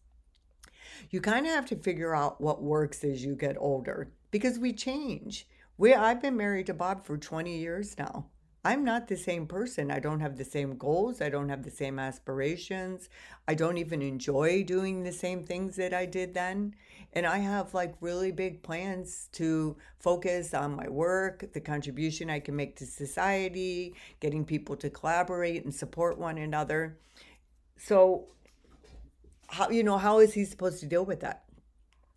you 1.10 1.20
kind 1.20 1.46
of 1.46 1.52
have 1.52 1.66
to 1.66 1.76
figure 1.76 2.14
out 2.14 2.40
what 2.40 2.62
works 2.62 3.04
as 3.04 3.24
you 3.24 3.34
get 3.34 3.56
older 3.58 4.08
because 4.30 4.58
we 4.58 4.72
change. 4.72 5.46
We 5.76 5.94
I've 5.94 6.22
been 6.22 6.36
married 6.36 6.66
to 6.66 6.74
Bob 6.74 7.04
for 7.04 7.16
20 7.16 7.56
years 7.58 7.96
now. 7.98 8.26
I'm 8.64 8.82
not 8.82 9.08
the 9.08 9.16
same 9.16 9.46
person. 9.46 9.90
I 9.90 9.98
don't 9.98 10.20
have 10.20 10.38
the 10.38 10.44
same 10.44 10.76
goals. 10.76 11.20
I 11.20 11.28
don't 11.28 11.50
have 11.50 11.62
the 11.62 11.70
same 11.70 11.98
aspirations. 11.98 13.10
I 13.46 13.54
don't 13.54 13.76
even 13.76 14.00
enjoy 14.00 14.64
doing 14.64 15.02
the 15.02 15.12
same 15.12 15.44
things 15.44 15.76
that 15.76 15.92
I 15.92 16.06
did 16.06 16.32
then. 16.32 16.74
And 17.12 17.26
I 17.26 17.38
have 17.38 17.74
like 17.74 17.94
really 18.00 18.32
big 18.32 18.62
plans 18.62 19.28
to 19.32 19.76
focus 19.98 20.54
on 20.54 20.74
my 20.74 20.88
work, 20.88 21.52
the 21.52 21.60
contribution 21.60 22.30
I 22.30 22.40
can 22.40 22.56
make 22.56 22.76
to 22.76 22.86
society, 22.86 23.94
getting 24.20 24.46
people 24.46 24.76
to 24.76 24.88
collaborate 24.88 25.64
and 25.64 25.74
support 25.74 26.18
one 26.18 26.38
another. 26.38 26.98
So 27.76 28.28
how 29.48 29.68
you 29.68 29.82
know 29.82 29.98
how 29.98 30.20
is 30.20 30.32
he 30.32 30.44
supposed 30.44 30.80
to 30.80 30.86
deal 30.86 31.04
with 31.04 31.20
that 31.20 31.44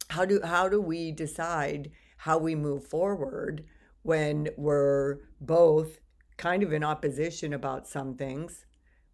how 0.10 0.26
do 0.26 0.40
how 0.44 0.70
do 0.70 0.82
we 0.82 1.12
decide 1.12 1.92
how 2.18 2.38
we 2.38 2.56
move 2.56 2.88
forward 2.88 3.64
when 4.02 4.48
we're 4.58 5.18
both 5.42 6.00
kind 6.38 6.64
of 6.64 6.72
in 6.74 6.84
opposition 6.84 7.54
about 7.54 7.88
some 7.88 8.16
things. 8.16 8.66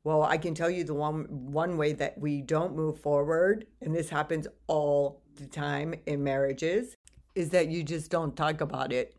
Well, 0.03 0.24
I 0.24 0.38
can 0.38 0.53
tell 0.53 0.70
you 0.70 0.84
the 0.84 0.94
one 0.94 1.25
one 1.30 1.77
way 1.77 1.94
that 1.94 2.18
we 2.18 2.42
don't 2.42 2.75
move 2.75 3.00
forward, 3.00 3.65
and 3.82 3.96
this 3.96 4.10
happens 4.10 4.48
all 4.68 5.22
the 5.36 5.48
time 5.48 5.96
in 6.06 6.24
marriages, 6.24 6.96
is 7.36 7.50
that 7.50 7.70
you 7.70 7.84
just 7.84 8.12
don't 8.12 8.36
talk 8.36 8.62
about 8.62 8.92
it. 8.92 9.15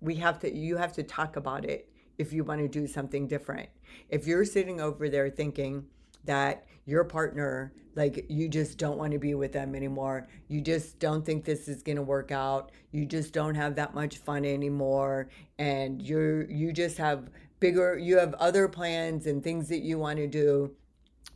We 0.00 0.14
have 0.16 0.38
to 0.40 0.54
you 0.54 0.76
have 0.78 0.94
to 0.94 1.02
talk 1.02 1.36
about 1.36 1.64
it 1.64 1.90
if 2.16 2.32
you 2.32 2.44
want 2.44 2.60
to 2.60 2.68
do 2.68 2.86
something 2.86 3.28
different. 3.28 3.68
If 4.08 4.26
you're 4.26 4.44
sitting 4.44 4.80
over 4.80 5.08
there 5.08 5.28
thinking 5.28 5.84
that 6.24 6.64
your 6.86 7.04
partner 7.04 7.72
like 7.96 8.26
you 8.28 8.48
just 8.48 8.78
don't 8.78 8.98
want 8.98 9.12
to 9.12 9.18
be 9.18 9.34
with 9.34 9.52
them 9.52 9.74
anymore. 9.74 10.26
You 10.48 10.60
just 10.60 10.98
don't 10.98 11.24
think 11.24 11.44
this 11.44 11.68
is 11.68 11.82
going 11.82 11.96
to 11.96 12.02
work 12.02 12.32
out. 12.32 12.72
You 12.90 13.06
just 13.06 13.32
don't 13.32 13.54
have 13.54 13.76
that 13.76 13.94
much 13.94 14.18
fun 14.18 14.44
anymore. 14.44 15.28
And 15.58 16.02
you're 16.02 16.50
you 16.50 16.72
just 16.72 16.98
have 16.98 17.30
bigger 17.60 17.98
you 17.98 18.18
have 18.18 18.34
other 18.34 18.68
plans 18.68 19.26
and 19.26 19.42
things 19.42 19.68
that 19.68 19.80
you 19.80 19.98
want 19.98 20.16
to 20.18 20.26
do 20.26 20.74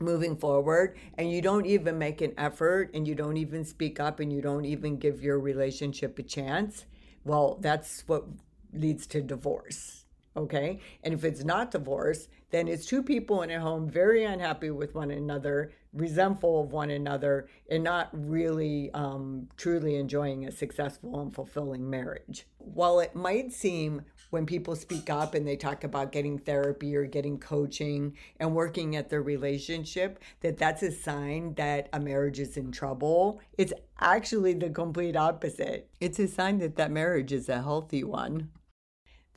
moving 0.00 0.36
forward. 0.36 0.96
And 1.16 1.30
you 1.30 1.40
don't 1.42 1.66
even 1.66 1.98
make 1.98 2.20
an 2.20 2.34
effort 2.36 2.90
and 2.94 3.06
you 3.06 3.14
don't 3.14 3.36
even 3.36 3.64
speak 3.64 4.00
up 4.00 4.20
and 4.20 4.32
you 4.32 4.42
don't 4.42 4.64
even 4.64 4.98
give 4.98 5.22
your 5.22 5.38
relationship 5.38 6.18
a 6.18 6.22
chance. 6.22 6.86
Well 7.24 7.58
that's 7.60 8.04
what 8.06 8.24
leads 8.72 9.06
to 9.08 9.22
divorce 9.22 9.97
okay? 10.38 10.80
And 11.02 11.12
if 11.12 11.24
it's 11.24 11.44
not 11.44 11.70
divorce 11.70 12.28
then 12.50 12.68
it's 12.68 12.86
two 12.86 13.02
people 13.02 13.42
in 13.42 13.50
a 13.50 13.60
home 13.60 13.88
very 13.88 14.24
unhappy 14.24 14.70
with 14.70 14.94
one 14.94 15.10
another, 15.10 15.72
resentful 15.92 16.62
of 16.62 16.72
one 16.72 16.90
another, 16.90 17.48
and 17.70 17.84
not 17.84 18.08
really 18.12 18.90
um, 18.94 19.48
truly 19.56 19.96
enjoying 19.96 20.46
a 20.46 20.52
successful 20.52 21.20
and 21.20 21.34
fulfilling 21.34 21.88
marriage. 21.88 22.46
While 22.58 23.00
it 23.00 23.14
might 23.14 23.52
seem 23.52 24.02
when 24.30 24.46
people 24.46 24.76
speak 24.76 25.10
up 25.10 25.34
and 25.34 25.46
they 25.46 25.56
talk 25.56 25.84
about 25.84 26.12
getting 26.12 26.38
therapy 26.38 26.94
or 26.96 27.04
getting 27.04 27.38
coaching 27.38 28.14
and 28.38 28.54
working 28.54 28.96
at 28.96 29.08
their 29.08 29.22
relationship 29.22 30.22
that 30.40 30.58
that's 30.58 30.82
a 30.82 30.92
sign 30.92 31.54
that 31.54 31.88
a 31.94 32.00
marriage 32.00 32.38
is 32.38 32.58
in 32.58 32.70
trouble 32.70 33.40
it's 33.56 33.72
actually 34.00 34.52
the 34.52 34.68
complete 34.68 35.16
opposite. 35.16 35.88
It's 35.98 36.18
a 36.18 36.28
sign 36.28 36.58
that 36.58 36.76
that 36.76 36.90
marriage 36.90 37.32
is 37.32 37.48
a 37.48 37.62
healthy 37.62 38.04
one 38.04 38.50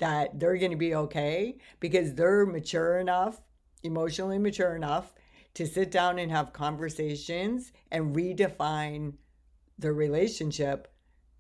that 0.01 0.39
they're 0.39 0.58
going 0.58 0.72
to 0.72 0.77
be 0.77 0.96
okay 0.96 1.58
because 1.79 2.15
they're 2.15 2.46
mature 2.46 2.98
enough, 2.98 3.39
emotionally 3.84 4.39
mature 4.39 4.75
enough 4.75 5.13
to 5.53 5.67
sit 5.67 5.91
down 5.91 6.17
and 6.17 6.31
have 6.31 6.51
conversations 6.51 7.72
and 7.91 8.15
redefine 8.15 9.13
the 9.77 9.93
relationship 9.93 10.91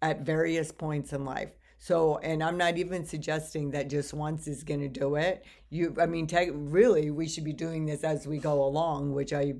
at 0.01 0.21
various 0.21 0.71
points 0.71 1.11
in 1.11 1.25
life. 1.25 1.49
So, 1.79 2.19
and 2.19 2.43
I'm 2.43 2.57
not 2.57 2.77
even 2.77 3.03
suggesting 3.03 3.71
that 3.71 3.89
just 3.89 4.13
once 4.13 4.47
is 4.47 4.63
going 4.63 4.81
to 4.81 4.87
do 4.87 5.15
it. 5.15 5.43
You, 5.71 5.95
I 5.99 6.05
mean, 6.05 6.27
te- 6.27 6.51
really, 6.51 7.09
we 7.09 7.27
should 7.27 7.43
be 7.43 7.53
doing 7.53 7.87
this 7.87 8.03
as 8.03 8.27
we 8.27 8.37
go 8.37 8.63
along, 8.63 9.13
which 9.13 9.33
I, 9.33 9.55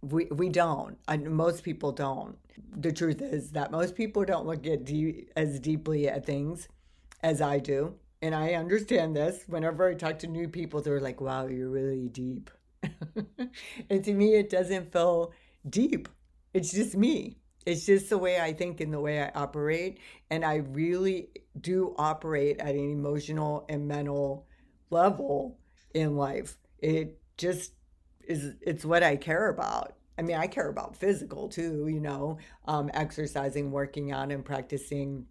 we, 0.00 0.24
we 0.26 0.48
don't. 0.48 0.98
I, 1.06 1.18
most 1.18 1.62
people 1.62 1.92
don't. 1.92 2.36
The 2.76 2.90
truth 2.90 3.22
is 3.22 3.52
that 3.52 3.70
most 3.70 3.94
people 3.94 4.24
don't 4.24 4.46
look 4.46 4.66
at 4.66 4.84
de- 4.84 5.28
as 5.36 5.60
deeply 5.60 6.08
at 6.08 6.26
things 6.26 6.66
as 7.24 7.40
I 7.40 7.58
do. 7.58 7.94
And 8.20 8.34
I 8.34 8.52
understand 8.52 9.16
this. 9.16 9.44
Whenever 9.48 9.88
I 9.88 9.94
talk 9.94 10.18
to 10.20 10.26
new 10.26 10.46
people, 10.46 10.82
they're 10.82 11.00
like, 11.00 11.20
wow, 11.20 11.46
you're 11.46 11.70
really 11.70 12.08
deep. 12.08 12.50
and 13.90 14.04
to 14.04 14.12
me, 14.12 14.34
it 14.34 14.50
doesn't 14.50 14.92
feel 14.92 15.32
deep. 15.68 16.08
It's 16.52 16.70
just 16.70 16.94
me. 16.94 17.38
It's 17.64 17.86
just 17.86 18.10
the 18.10 18.18
way 18.18 18.38
I 18.38 18.52
think 18.52 18.80
and 18.80 18.92
the 18.92 19.00
way 19.00 19.22
I 19.22 19.30
operate. 19.34 20.00
And 20.30 20.44
I 20.44 20.56
really 20.56 21.30
do 21.58 21.94
operate 21.96 22.60
at 22.60 22.74
an 22.74 22.90
emotional 22.90 23.64
and 23.70 23.88
mental 23.88 24.46
level 24.90 25.58
in 25.94 26.16
life. 26.16 26.58
It 26.78 27.18
just 27.38 27.72
is, 28.28 28.54
it's 28.60 28.84
what 28.84 29.02
I 29.02 29.16
care 29.16 29.48
about. 29.48 29.96
I 30.18 30.22
mean, 30.22 30.36
I 30.36 30.46
care 30.46 30.68
about 30.68 30.94
physical 30.94 31.48
too, 31.48 31.88
you 31.88 32.00
know, 32.00 32.36
um, 32.66 32.90
exercising, 32.92 33.70
working 33.70 34.12
out, 34.12 34.30
and 34.30 34.44
practicing 34.44 35.26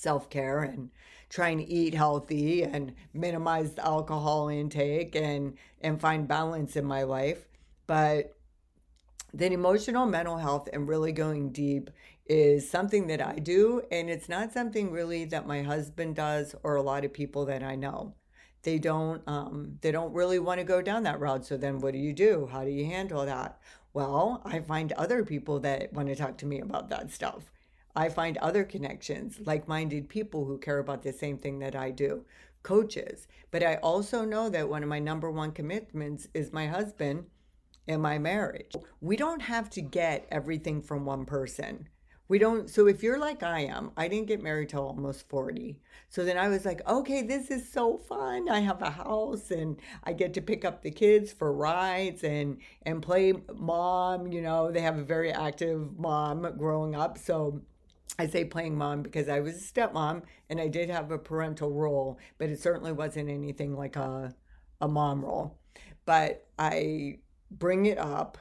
self 0.00 0.30
care 0.30 0.62
and 0.62 0.90
trying 1.28 1.58
to 1.58 1.68
eat 1.68 1.94
healthy 1.94 2.62
and 2.62 2.92
minimize 3.14 3.74
the 3.74 3.84
alcohol 3.84 4.48
intake 4.48 5.14
and 5.14 5.56
and 5.80 6.00
find 6.00 6.26
balance 6.26 6.76
in 6.76 6.84
my 6.84 7.02
life. 7.02 7.46
But 7.86 8.36
then 9.32 9.52
emotional 9.52 10.06
mental 10.06 10.38
health 10.38 10.68
and 10.72 10.88
really 10.88 11.12
going 11.12 11.50
deep 11.52 11.90
is 12.26 12.68
something 12.68 13.06
that 13.08 13.20
I 13.24 13.34
do 13.38 13.82
and 13.90 14.08
it's 14.10 14.28
not 14.28 14.52
something 14.52 14.90
really 14.90 15.24
that 15.26 15.46
my 15.46 15.62
husband 15.62 16.16
does 16.16 16.54
or 16.62 16.76
a 16.76 16.82
lot 16.82 17.04
of 17.04 17.12
people 17.12 17.44
that 17.46 17.62
I 17.62 17.76
know. 17.76 18.14
They 18.62 18.78
don't 18.78 19.22
um, 19.26 19.78
they 19.82 19.92
don't 19.92 20.12
really 20.12 20.38
want 20.38 20.58
to 20.60 20.64
go 20.64 20.82
down 20.82 21.04
that 21.04 21.20
route. 21.20 21.44
So 21.46 21.56
then 21.56 21.80
what 21.80 21.92
do 21.92 21.98
you 21.98 22.12
do? 22.12 22.48
How 22.50 22.64
do 22.64 22.70
you 22.70 22.86
handle 22.86 23.24
that? 23.26 23.60
Well 23.92 24.40
i 24.44 24.60
find 24.60 24.92
other 24.92 25.24
people 25.24 25.60
that 25.60 25.92
want 25.92 26.08
to 26.08 26.16
talk 26.16 26.38
to 26.38 26.46
me 26.46 26.60
about 26.60 26.88
that 26.90 27.10
stuff 27.10 27.50
I 28.00 28.08
find 28.08 28.38
other 28.38 28.64
connections, 28.64 29.40
like 29.44 29.68
minded 29.68 30.08
people 30.08 30.46
who 30.46 30.56
care 30.56 30.78
about 30.78 31.02
the 31.02 31.12
same 31.12 31.36
thing 31.36 31.58
that 31.58 31.76
I 31.76 31.90
do, 31.90 32.24
coaches. 32.62 33.28
But 33.50 33.62
I 33.62 33.74
also 33.74 34.24
know 34.24 34.48
that 34.48 34.70
one 34.70 34.82
of 34.82 34.88
my 34.88 34.98
number 34.98 35.30
one 35.30 35.52
commitments 35.52 36.26
is 36.32 36.50
my 36.50 36.66
husband 36.66 37.26
and 37.86 38.00
my 38.00 38.16
marriage. 38.18 38.74
We 39.02 39.18
don't 39.18 39.42
have 39.42 39.68
to 39.70 39.82
get 39.82 40.26
everything 40.30 40.80
from 40.80 41.04
one 41.04 41.26
person. 41.26 41.90
We 42.26 42.38
don't, 42.38 42.70
so 42.70 42.86
if 42.86 43.02
you're 43.02 43.18
like 43.18 43.42
I 43.42 43.66
am, 43.66 43.90
I 43.98 44.08
didn't 44.08 44.28
get 44.28 44.42
married 44.42 44.70
till 44.70 44.86
almost 44.86 45.28
40. 45.28 45.78
So 46.08 46.24
then 46.24 46.38
I 46.38 46.48
was 46.48 46.64
like, 46.64 46.80
okay, 46.88 47.20
this 47.20 47.50
is 47.50 47.70
so 47.70 47.98
fun. 47.98 48.48
I 48.48 48.60
have 48.60 48.80
a 48.80 48.88
house 48.88 49.50
and 49.50 49.76
I 50.04 50.14
get 50.14 50.32
to 50.34 50.40
pick 50.40 50.64
up 50.64 50.82
the 50.82 50.90
kids 50.90 51.34
for 51.34 51.52
rides 51.52 52.24
and 52.24 52.62
and 52.86 53.02
play 53.02 53.34
mom, 53.54 54.32
you 54.32 54.40
know, 54.40 54.72
they 54.72 54.80
have 54.80 54.96
a 54.96 55.04
very 55.04 55.30
active 55.32 55.98
mom 55.98 56.50
growing 56.56 56.94
up. 56.94 57.18
So 57.18 57.60
I 58.20 58.26
say 58.26 58.44
playing 58.44 58.76
mom 58.76 59.00
because 59.00 59.30
I 59.30 59.40
was 59.40 59.56
a 59.56 59.72
stepmom 59.72 60.24
and 60.50 60.60
I 60.60 60.68
did 60.68 60.90
have 60.90 61.10
a 61.10 61.16
parental 61.16 61.72
role, 61.72 62.18
but 62.36 62.50
it 62.50 62.60
certainly 62.60 62.92
wasn't 62.92 63.30
anything 63.30 63.74
like 63.74 63.96
a, 63.96 64.34
a 64.78 64.86
mom 64.86 65.24
role. 65.24 65.58
But 66.04 66.46
I 66.58 67.20
bring 67.50 67.86
it 67.86 67.96
up 67.96 68.36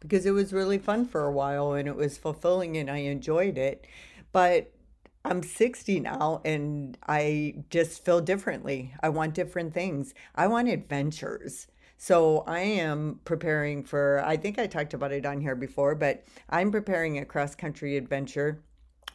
because 0.00 0.24
it 0.24 0.30
was 0.30 0.54
really 0.54 0.78
fun 0.78 1.04
for 1.04 1.26
a 1.26 1.32
while 1.32 1.74
and 1.74 1.86
it 1.86 1.96
was 1.96 2.16
fulfilling 2.16 2.78
and 2.78 2.90
I 2.90 2.98
enjoyed 2.98 3.58
it. 3.58 3.86
But 4.32 4.72
I'm 5.22 5.42
60 5.42 6.00
now 6.00 6.40
and 6.42 6.96
I 7.06 7.56
just 7.68 8.02
feel 8.02 8.22
differently. 8.22 8.94
I 9.02 9.10
want 9.10 9.34
different 9.34 9.74
things. 9.74 10.14
I 10.34 10.46
want 10.46 10.70
adventures. 10.70 11.66
So 11.98 12.42
I 12.46 12.60
am 12.60 13.20
preparing 13.26 13.84
for, 13.84 14.22
I 14.24 14.38
think 14.38 14.58
I 14.58 14.66
talked 14.66 14.94
about 14.94 15.12
it 15.12 15.26
on 15.26 15.42
here 15.42 15.56
before, 15.56 15.94
but 15.94 16.24
I'm 16.48 16.72
preparing 16.72 17.18
a 17.18 17.26
cross 17.26 17.54
country 17.54 17.98
adventure 17.98 18.62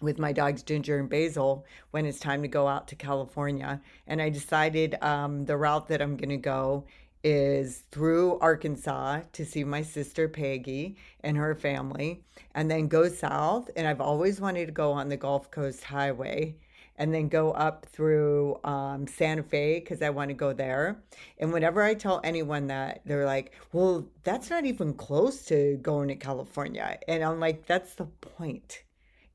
with 0.02 0.20
my 0.20 0.32
dogs 0.32 0.64
Ginger 0.64 1.00
and 1.00 1.10
Basil 1.10 1.66
when 1.92 2.06
it's 2.06 2.20
time 2.20 2.42
to 2.42 2.48
go 2.48 2.68
out 2.68 2.88
to 2.90 2.96
California. 2.96 3.82
And 4.08 4.22
I 4.22 4.30
decided 4.30 4.96
um, 5.02 5.46
the 5.46 5.58
route 5.58 5.88
that 5.88 6.02
I'm 6.02 6.18
going 6.18 6.30
to 6.30 6.38
go 6.38 6.86
is 7.24 7.84
through 7.92 8.38
Arkansas 8.38 9.22
to 9.34 9.46
see 9.46 9.64
my 9.64 9.82
sister 9.82 10.30
Peggy 10.30 10.96
and 11.22 11.36
her 11.38 11.56
family, 11.56 12.24
and 12.54 12.70
then 12.70 12.88
go 12.88 13.10
south. 13.10 13.72
And 13.76 13.88
I've 13.88 14.00
always 14.00 14.40
wanted 14.40 14.68
to 14.68 14.72
go 14.72 14.92
on 14.92 15.10
the 15.10 15.18
Gulf 15.18 15.50
Coast 15.50 15.84
Highway 15.84 16.56
and 16.98 17.14
then 17.14 17.28
go 17.28 17.52
up 17.52 17.86
through 17.88 18.60
um, 18.64 19.08
Santa 19.08 19.44
Fe 19.44 19.80
because 19.80 20.02
I 20.02 20.12
want 20.12 20.30
to 20.30 20.34
go 20.34 20.54
there. 20.54 21.04
And 21.40 21.52
whenever 21.52 21.82
I 21.82 21.94
tell 21.94 22.22
anyone 22.24 22.68
that, 22.68 23.02
they're 23.06 23.26
like, 23.26 23.54
well, 23.74 24.08
that's 24.24 24.50
not 24.50 24.66
even 24.66 24.94
close 24.94 25.44
to 25.46 25.78
going 25.82 26.08
to 26.10 26.16
California. 26.16 27.00
And 27.08 27.24
I'm 27.24 27.40
like, 27.40 27.66
that's 27.66 27.96
the 27.96 28.06
point 28.06 28.84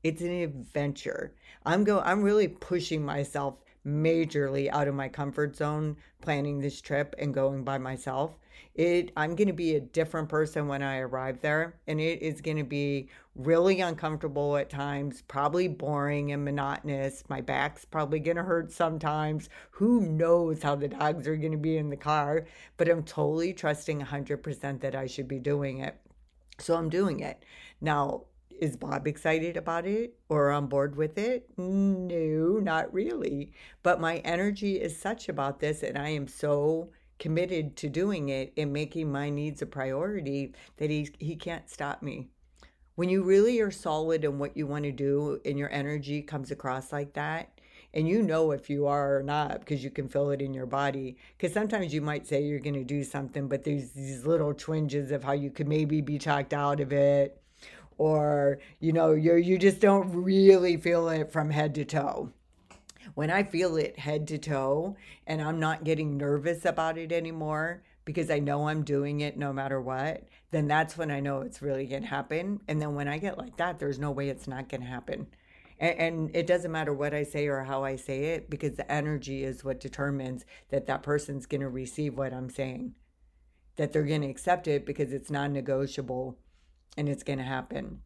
it's 0.03 0.21
an 0.21 0.31
adventure. 0.31 1.33
I'm 1.65 1.83
go 1.83 1.99
I'm 1.99 2.23
really 2.23 2.47
pushing 2.47 3.03
myself 3.05 3.55
majorly 3.85 4.69
out 4.69 4.87
of 4.87 4.95
my 4.95 5.09
comfort 5.09 5.55
zone 5.55 5.97
planning 6.21 6.59
this 6.59 6.81
trip 6.81 7.15
and 7.17 7.33
going 7.33 7.63
by 7.63 7.77
myself. 7.77 8.37
It 8.75 9.11
I'm 9.17 9.35
going 9.35 9.47
to 9.47 9.53
be 9.53 9.75
a 9.75 9.81
different 9.81 10.29
person 10.29 10.67
when 10.67 10.81
I 10.81 10.99
arrive 10.99 11.41
there 11.41 11.75
and 11.87 11.99
it 11.99 12.21
is 12.21 12.41
going 12.41 12.57
to 12.57 12.63
be 12.63 13.09
really 13.35 13.79
uncomfortable 13.81 14.57
at 14.57 14.69
times, 14.69 15.23
probably 15.27 15.67
boring 15.67 16.31
and 16.31 16.43
monotonous. 16.43 17.23
My 17.29 17.41
back's 17.41 17.85
probably 17.85 18.19
going 18.19 18.37
to 18.37 18.43
hurt 18.43 18.71
sometimes. 18.71 19.49
Who 19.71 20.01
knows 20.01 20.61
how 20.61 20.75
the 20.75 20.89
dogs 20.89 21.27
are 21.27 21.37
going 21.37 21.51
to 21.53 21.57
be 21.57 21.77
in 21.77 21.89
the 21.89 21.97
car, 21.97 22.45
but 22.77 22.89
I'm 22.89 23.03
totally 23.03 23.53
trusting 23.53 24.01
100% 24.01 24.81
that 24.81 24.95
I 24.95 25.07
should 25.07 25.27
be 25.27 25.39
doing 25.39 25.79
it. 25.79 25.95
So 26.59 26.75
I'm 26.75 26.89
doing 26.89 27.21
it. 27.21 27.43
Now, 27.79 28.25
is 28.61 28.77
Bob 28.77 29.07
excited 29.07 29.57
about 29.57 29.85
it 29.85 30.17
or 30.29 30.51
on 30.51 30.67
board 30.67 30.95
with 30.95 31.17
it? 31.17 31.49
No, 31.57 32.59
not 32.59 32.93
really. 32.93 33.51
But 33.83 33.99
my 33.99 34.17
energy 34.19 34.79
is 34.79 34.97
such 34.97 35.27
about 35.27 35.59
this, 35.59 35.83
and 35.83 35.97
I 35.97 36.09
am 36.09 36.27
so 36.27 36.91
committed 37.19 37.75
to 37.77 37.89
doing 37.89 38.29
it 38.29 38.53
and 38.57 38.71
making 38.71 39.11
my 39.11 39.29
needs 39.29 39.61
a 39.61 39.65
priority 39.65 40.53
that 40.77 40.89
he, 40.89 41.09
he 41.19 41.35
can't 41.35 41.69
stop 41.69 42.01
me. 42.01 42.29
When 42.95 43.09
you 43.09 43.23
really 43.23 43.59
are 43.61 43.71
solid 43.71 44.23
in 44.23 44.39
what 44.39 44.55
you 44.55 44.67
want 44.67 44.83
to 44.85 44.91
do 44.91 45.39
and 45.45 45.57
your 45.57 45.71
energy 45.71 46.21
comes 46.21 46.51
across 46.51 46.91
like 46.91 47.13
that, 47.13 47.59
And 47.93 48.07
you 48.07 48.21
know 48.21 48.51
if 48.51 48.69
you 48.69 48.87
are 48.87 49.17
or 49.17 49.23
not 49.23 49.59
because 49.59 49.83
you 49.83 49.89
can 49.89 50.07
feel 50.07 50.29
it 50.31 50.41
in 50.41 50.53
your 50.53 50.65
body. 50.65 51.17
Because 51.37 51.53
sometimes 51.53 51.93
you 51.93 52.01
might 52.01 52.25
say 52.25 52.41
you're 52.41 52.59
going 52.59 52.73
to 52.75 52.83
do 52.83 53.03
something, 53.03 53.47
but 53.47 53.63
there's 53.63 53.91
these 53.91 54.25
little 54.25 54.53
twinges 54.53 55.11
of 55.11 55.23
how 55.23 55.33
you 55.33 55.51
could 55.51 55.67
maybe 55.67 56.01
be 56.01 56.17
talked 56.17 56.53
out 56.53 56.79
of 56.79 56.93
it. 56.93 57.41
Or, 58.01 58.57
you 58.79 58.93
know, 58.93 59.11
you 59.11 59.35
you 59.35 59.59
just 59.59 59.79
don't 59.79 60.11
really 60.23 60.75
feel 60.75 61.07
it 61.09 61.31
from 61.31 61.51
head 61.51 61.75
to 61.75 61.85
toe 61.85 62.31
when 63.13 63.29
I 63.29 63.43
feel 63.43 63.77
it 63.77 63.99
head 63.99 64.27
to 64.29 64.39
toe 64.39 64.95
and 65.27 65.39
I'm 65.39 65.59
not 65.59 65.83
getting 65.83 66.17
nervous 66.17 66.65
about 66.65 66.97
it 66.97 67.11
anymore 67.11 67.83
because 68.05 68.31
I 68.31 68.39
know 68.39 68.67
I'm 68.67 68.83
doing 68.83 69.21
it 69.21 69.37
no 69.37 69.53
matter 69.53 69.79
what, 69.79 70.23
then 70.49 70.67
that's 70.67 70.97
when 70.97 71.11
I 71.11 71.19
know 71.19 71.41
it's 71.41 71.61
really 71.61 71.85
going 71.85 72.01
to 72.01 72.07
happen. 72.07 72.59
And 72.67 72.81
then 72.81 72.95
when 72.95 73.07
I 73.07 73.19
get 73.19 73.37
like 73.37 73.57
that, 73.57 73.77
there's 73.77 73.99
no 73.99 74.09
way 74.09 74.29
it's 74.29 74.47
not 74.47 74.69
going 74.69 74.81
to 74.81 74.87
happen. 74.87 75.27
And, 75.79 75.99
and, 75.99 76.35
it 76.35 76.47
doesn't 76.47 76.71
matter 76.71 76.93
what 76.93 77.13
I 77.13 77.21
say 77.23 77.47
or 77.47 77.63
how 77.63 77.83
I 77.83 77.97
say 77.97 78.33
it 78.33 78.49
because 78.49 78.77
the 78.77 78.91
energy 78.91 79.43
is 79.43 79.63
what 79.63 79.79
determines 79.79 80.45
that 80.69 80.87
that 80.87 81.03
person's 81.03 81.45
going 81.45 81.61
to 81.61 81.69
receive 81.69 82.17
what 82.17 82.33
I'm 82.33 82.49
saying, 82.49 82.93
that 83.75 83.93
they're 83.93 84.03
going 84.03 84.21
to 84.21 84.29
accept 84.29 84.67
it 84.67 84.85
because 84.85 85.13
it's 85.13 85.29
non 85.29 85.53
negotiable 85.53 86.37
and 86.97 87.07
it's 87.09 87.23
going 87.23 87.39
to 87.39 87.45
happen. 87.45 88.01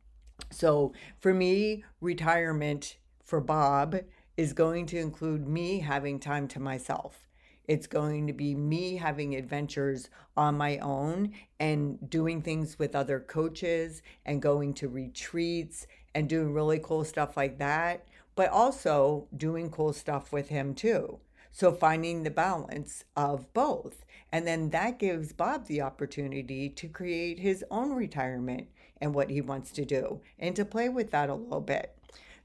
So 0.52 0.94
for 1.20 1.34
me, 1.34 1.84
retirement 2.02 2.98
for 3.24 3.42
Bob 3.42 3.96
is 4.38 4.54
going 4.54 4.86
to 4.88 5.00
include 5.00 5.48
me 5.48 5.80
having 5.80 6.20
time 6.20 6.48
to 6.50 6.60
myself. 6.60 7.22
It's 7.68 7.88
going 7.88 8.28
to 8.28 8.34
be 8.34 8.54
me 8.54 8.98
having 8.98 9.34
adventures 9.34 10.10
on 10.38 10.56
my 10.56 10.78
own 10.80 11.32
and 11.60 12.10
doing 12.10 12.42
things 12.42 12.78
with 12.78 12.96
other 12.96 13.20
coaches 13.20 14.04
and 14.26 14.42
going 14.42 14.74
to 14.76 14.88
retreats 14.88 15.88
and 16.14 16.30
doing 16.30 16.54
really 16.54 16.80
cool 16.80 17.04
stuff 17.04 17.36
like 17.36 17.58
that, 17.58 18.08
but 18.36 18.50
also 18.50 19.28
doing 19.36 19.72
cool 19.72 19.94
stuff 19.94 20.32
with 20.32 20.50
him 20.50 20.76
too. 20.76 21.20
So 21.52 21.72
finding 21.72 22.24
the 22.24 22.30
balance 22.30 23.06
of 23.16 23.52
both. 23.54 24.06
And 24.32 24.46
then 24.46 24.70
that 24.72 25.00
gives 25.00 25.34
Bob 25.34 25.66
the 25.66 25.82
opportunity 25.82 26.70
to 26.70 26.88
create 26.88 27.40
his 27.40 27.64
own 27.72 27.94
retirement 27.94 28.68
and 29.02 29.14
what 29.14 29.30
he 29.30 29.42
wants 29.42 29.72
to 29.72 29.86
do 29.86 30.22
and 30.40 30.56
to 30.56 30.66
play 30.66 30.90
with 30.90 31.12
that 31.12 31.30
a 31.30 31.36
little 31.36 31.62
bit. 31.62 31.96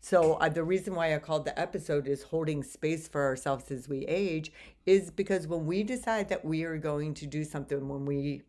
So 0.00 0.34
uh, 0.34 0.48
the 0.48 0.64
reason 0.64 0.94
why 0.94 1.14
I 1.14 1.18
called 1.18 1.44
the 1.44 1.58
episode 1.58 2.08
is 2.08 2.22
holding 2.22 2.62
space 2.62 3.06
for 3.06 3.22
ourselves 3.22 3.70
as 3.70 3.88
we 3.88 4.06
age 4.06 4.50
is 4.86 5.10
because 5.10 5.46
when 5.46 5.66
we 5.66 5.82
decide 5.82 6.30
that 6.30 6.44
we 6.44 6.64
are 6.64 6.78
going 6.78 7.12
to 7.14 7.26
do 7.26 7.44
something 7.44 7.86
when 7.86 8.06
we 8.06 8.42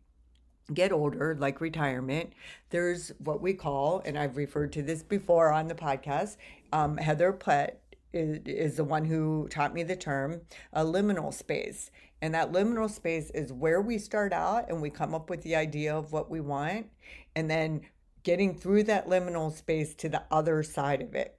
get 0.72 0.92
older, 0.92 1.36
like 1.38 1.60
retirement, 1.60 2.32
there's 2.70 3.12
what 3.18 3.42
we 3.42 3.52
call, 3.52 4.00
and 4.04 4.18
I've 4.18 4.36
referred 4.36 4.72
to 4.74 4.82
this 4.82 5.02
before 5.02 5.52
on 5.52 5.68
the 5.68 5.74
podcast, 5.74 6.36
um, 6.72 6.96
Heather 6.96 7.32
Plett 7.32 7.74
is, 8.14 8.38
is 8.46 8.76
the 8.76 8.84
one 8.84 9.04
who 9.04 9.48
taught 9.50 9.74
me 9.74 9.82
the 9.82 9.96
term 9.96 10.42
a 10.72 10.84
liminal 10.84 11.34
space. 11.34 11.90
And 12.22 12.34
that 12.34 12.52
liminal 12.52 12.88
space 12.88 13.30
is 13.30 13.52
where 13.52 13.80
we 13.80 13.98
start 13.98 14.32
out 14.32 14.70
and 14.70 14.80
we 14.80 14.90
come 14.90 15.12
up 15.12 15.28
with 15.28 15.42
the 15.42 15.56
idea 15.56 15.94
of 15.94 16.12
what 16.12 16.30
we 16.30 16.40
want, 16.40 16.86
and 17.34 17.50
then 17.50 17.80
getting 18.22 18.54
through 18.54 18.84
that 18.84 19.08
liminal 19.08 19.52
space 19.52 19.94
to 19.94 20.08
the 20.08 20.22
other 20.30 20.62
side 20.62 21.02
of 21.02 21.14
it 21.14 21.36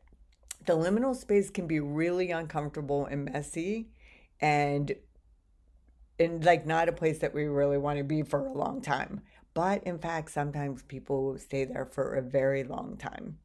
the 0.66 0.74
liminal 0.74 1.16
space 1.16 1.50
can 1.50 1.68
be 1.68 1.80
really 1.80 2.32
uncomfortable 2.32 3.06
and 3.06 3.26
messy 3.26 3.90
and 4.40 4.96
and 6.20 6.46
like 6.46 6.66
not 6.66 6.88
a 6.88 6.92
place 6.92 7.20
that 7.20 7.34
we 7.34 7.46
really 7.46 7.78
want 7.78 7.98
to 7.98 8.04
be 8.04 8.22
for 8.22 8.46
a 8.46 8.54
long 8.54 8.82
time. 8.82 9.22
But 9.54 9.84
in 9.84 9.98
fact, 9.98 10.32
sometimes 10.32 10.84
people 10.84 11.38
stay 11.38 11.66
there 11.66 11.86
for 11.86 12.14
a 12.16 12.22
very 12.22 12.64
long 12.64 12.98
time. 12.98 13.40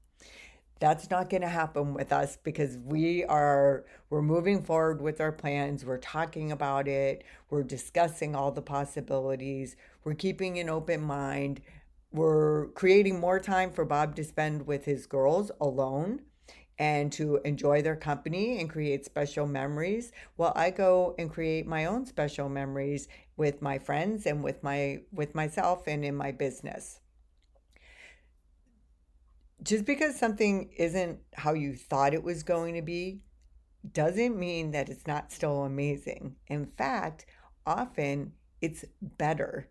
That's 0.81 1.11
not 1.11 1.28
going 1.28 1.43
to 1.43 1.49
happen 1.49 1.93
with 1.93 2.12
us 2.12 2.37
because 2.37 2.78
we 2.78 3.25
are 3.25 3.85
we're 4.11 4.23
moving 4.23 4.62
forward 4.62 5.02
with 5.02 5.21
our 5.21 5.33
plans, 5.33 5.85
we're 5.85 5.99
talking 5.99 6.52
about 6.52 6.87
it, 6.87 7.25
we're 7.50 7.64
discussing 7.64 8.37
all 8.37 8.52
the 8.52 8.62
possibilities, 8.62 9.75
we're 10.05 10.14
keeping 10.14 10.59
an 10.59 10.69
open 10.69 11.00
mind. 11.00 11.61
We're 12.10 12.68
creating 12.68 13.20
more 13.20 13.38
time 13.38 13.70
for 13.70 13.84
Bob 13.84 14.16
to 14.16 14.24
spend 14.24 14.66
with 14.66 14.86
his 14.86 15.06
girls 15.06 15.50
alone 15.60 16.22
and 16.78 17.12
to 17.12 17.36
enjoy 17.44 17.82
their 17.82 17.96
company 17.96 18.60
and 18.60 18.70
create 18.70 19.04
special 19.04 19.46
memories. 19.46 20.12
while 20.36 20.52
I 20.56 20.70
go 20.70 21.14
and 21.18 21.30
create 21.30 21.66
my 21.66 21.84
own 21.84 22.06
special 22.06 22.48
memories 22.48 23.08
with 23.36 23.60
my 23.60 23.78
friends 23.78 24.26
and 24.26 24.42
with 24.42 24.62
my 24.62 25.00
with 25.12 25.34
myself 25.34 25.86
and 25.86 26.04
in 26.04 26.14
my 26.14 26.32
business. 26.32 27.00
Just 29.62 29.84
because 29.84 30.16
something 30.16 30.71
isn't 30.76 31.18
how 31.34 31.52
you 31.52 31.75
thought 31.75 32.14
it 32.14 32.23
was 32.23 32.42
going 32.42 32.75
to 32.75 32.82
be 32.82 33.21
doesn't 33.92 34.38
mean 34.38 34.71
that 34.71 34.88
it's 34.88 35.06
not 35.06 35.32
still 35.32 35.64
amazing. 35.64 36.36
In 36.47 36.66
fact, 36.66 37.26
often 37.66 38.32
it's 38.60 38.84
better 39.02 39.68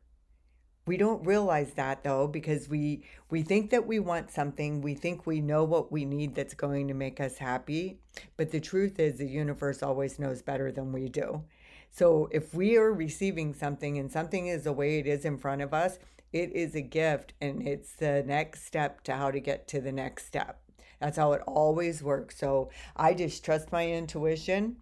we 0.87 0.97
don't 0.97 1.25
realize 1.25 1.73
that 1.73 2.03
though 2.03 2.27
because 2.27 2.69
we 2.69 3.03
we 3.29 3.43
think 3.43 3.69
that 3.71 3.85
we 3.85 3.99
want 3.99 4.31
something. 4.31 4.81
We 4.81 4.95
think 4.95 5.27
we 5.27 5.41
know 5.41 5.63
what 5.63 5.91
we 5.91 6.05
need 6.05 6.33
that's 6.33 6.53
going 6.53 6.87
to 6.87 6.93
make 6.93 7.19
us 7.19 7.37
happy. 7.37 7.99
But 8.37 8.51
the 8.51 8.59
truth 8.59 8.99
is 8.99 9.17
the 9.17 9.27
universe 9.27 9.83
always 9.83 10.17
knows 10.17 10.41
better 10.41 10.71
than 10.71 10.91
we 10.91 11.09
do. 11.09 11.43
So 11.91 12.29
if 12.31 12.53
we 12.53 12.77
are 12.77 12.93
receiving 12.93 13.53
something 13.53 13.97
and 13.97 14.11
something 14.11 14.47
is 14.47 14.63
the 14.63 14.73
way 14.73 14.99
it 14.99 15.07
is 15.07 15.25
in 15.25 15.37
front 15.37 15.61
of 15.61 15.73
us 15.73 15.99
it 16.33 16.51
is 16.53 16.75
a 16.75 16.81
gift 16.81 17.33
and 17.41 17.67
it's 17.67 17.93
the 17.93 18.23
next 18.25 18.65
step 18.65 19.03
to 19.03 19.15
how 19.15 19.31
to 19.31 19.39
get 19.39 19.67
to 19.69 19.79
the 19.81 19.91
next 19.91 20.25
step. 20.25 20.59
That's 20.99 21.17
how 21.17 21.33
it 21.33 21.41
always 21.47 22.03
works. 22.03 22.37
So 22.37 22.69
i 22.95 23.13
just 23.13 23.45
trust 23.45 23.71
my 23.71 23.87
intuition 23.87 24.77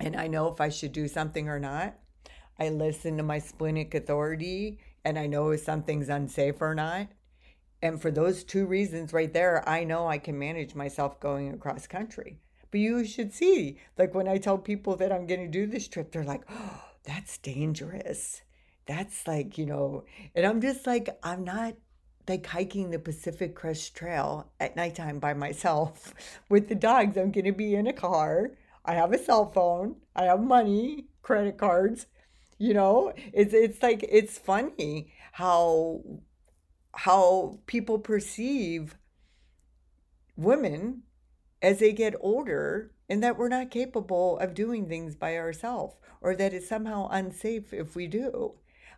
and 0.00 0.16
i 0.16 0.26
know 0.26 0.48
if 0.48 0.60
i 0.60 0.68
should 0.68 0.92
do 0.92 1.08
something 1.08 1.48
or 1.48 1.58
not. 1.58 1.98
I 2.58 2.68
listen 2.68 3.16
to 3.16 3.22
my 3.22 3.38
splenic 3.38 3.94
authority 3.94 4.78
and 5.04 5.18
I 5.18 5.26
know 5.26 5.50
if 5.50 5.60
something's 5.60 6.08
unsafe 6.08 6.60
or 6.60 6.74
not. 6.74 7.08
And 7.80 8.00
for 8.00 8.10
those 8.10 8.44
two 8.44 8.66
reasons 8.66 9.12
right 9.12 9.32
there, 9.32 9.68
I 9.68 9.84
know 9.84 10.06
I 10.06 10.18
can 10.18 10.38
manage 10.38 10.74
myself 10.74 11.18
going 11.18 11.52
across 11.52 11.86
country. 11.86 12.38
But 12.70 12.80
you 12.80 13.04
should 13.04 13.34
see, 13.34 13.78
like 13.98 14.14
when 14.14 14.28
I 14.28 14.38
tell 14.38 14.56
people 14.56 14.96
that 14.96 15.12
I'm 15.12 15.26
going 15.26 15.40
to 15.40 15.48
do 15.48 15.66
this 15.66 15.88
trip, 15.88 16.12
they're 16.12 16.24
like, 16.24 16.42
oh, 16.48 16.82
that's 17.04 17.38
dangerous. 17.38 18.42
That's 18.86 19.26
like, 19.26 19.58
you 19.58 19.66
know, 19.66 20.04
and 20.34 20.46
I'm 20.46 20.60
just 20.60 20.86
like, 20.86 21.08
I'm 21.22 21.44
not 21.44 21.74
like 22.28 22.46
hiking 22.46 22.90
the 22.90 23.00
Pacific 23.00 23.56
Crest 23.56 23.96
Trail 23.96 24.50
at 24.60 24.76
nighttime 24.76 25.18
by 25.18 25.34
myself 25.34 26.14
with 26.48 26.68
the 26.68 26.74
dogs. 26.76 27.18
I'm 27.18 27.32
going 27.32 27.44
to 27.44 27.52
be 27.52 27.74
in 27.74 27.88
a 27.88 27.92
car. 27.92 28.52
I 28.84 28.94
have 28.94 29.12
a 29.12 29.18
cell 29.18 29.50
phone. 29.50 29.96
I 30.14 30.24
have 30.24 30.40
money, 30.40 31.06
credit 31.22 31.58
cards 31.58 32.06
you 32.58 32.74
know? 32.74 33.12
It's 33.32 33.54
it's 33.54 33.82
like 33.82 34.04
it's 34.08 34.38
funny 34.38 35.12
how 35.32 36.02
how 36.94 37.58
people 37.66 37.98
perceive 37.98 38.96
women 40.36 41.02
as 41.60 41.78
they 41.78 41.92
get 41.92 42.14
older 42.20 42.92
and 43.08 43.22
that 43.22 43.38
we're 43.38 43.48
not 43.48 43.70
capable 43.70 44.38
of 44.38 44.54
doing 44.54 44.88
things 44.88 45.14
by 45.14 45.36
ourselves 45.36 45.96
or 46.20 46.34
that 46.36 46.52
it's 46.52 46.68
somehow 46.68 47.08
unsafe 47.10 47.72
if 47.72 47.94
we 47.94 48.06
do. 48.06 48.54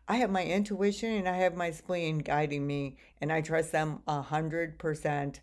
I 0.06 0.16
have 0.16 0.30
my 0.30 0.44
intuition 0.44 1.12
and 1.12 1.28
i 1.28 1.36
have 1.38 1.56
my 1.56 1.70
spleen 1.70 2.18
guiding 2.18 2.66
me 2.66 2.98
and 3.20 3.32
i 3.32 3.40
trust 3.40 3.72
them 3.72 4.02
a 4.06 4.20
hundred 4.20 4.78
percent 4.78 5.40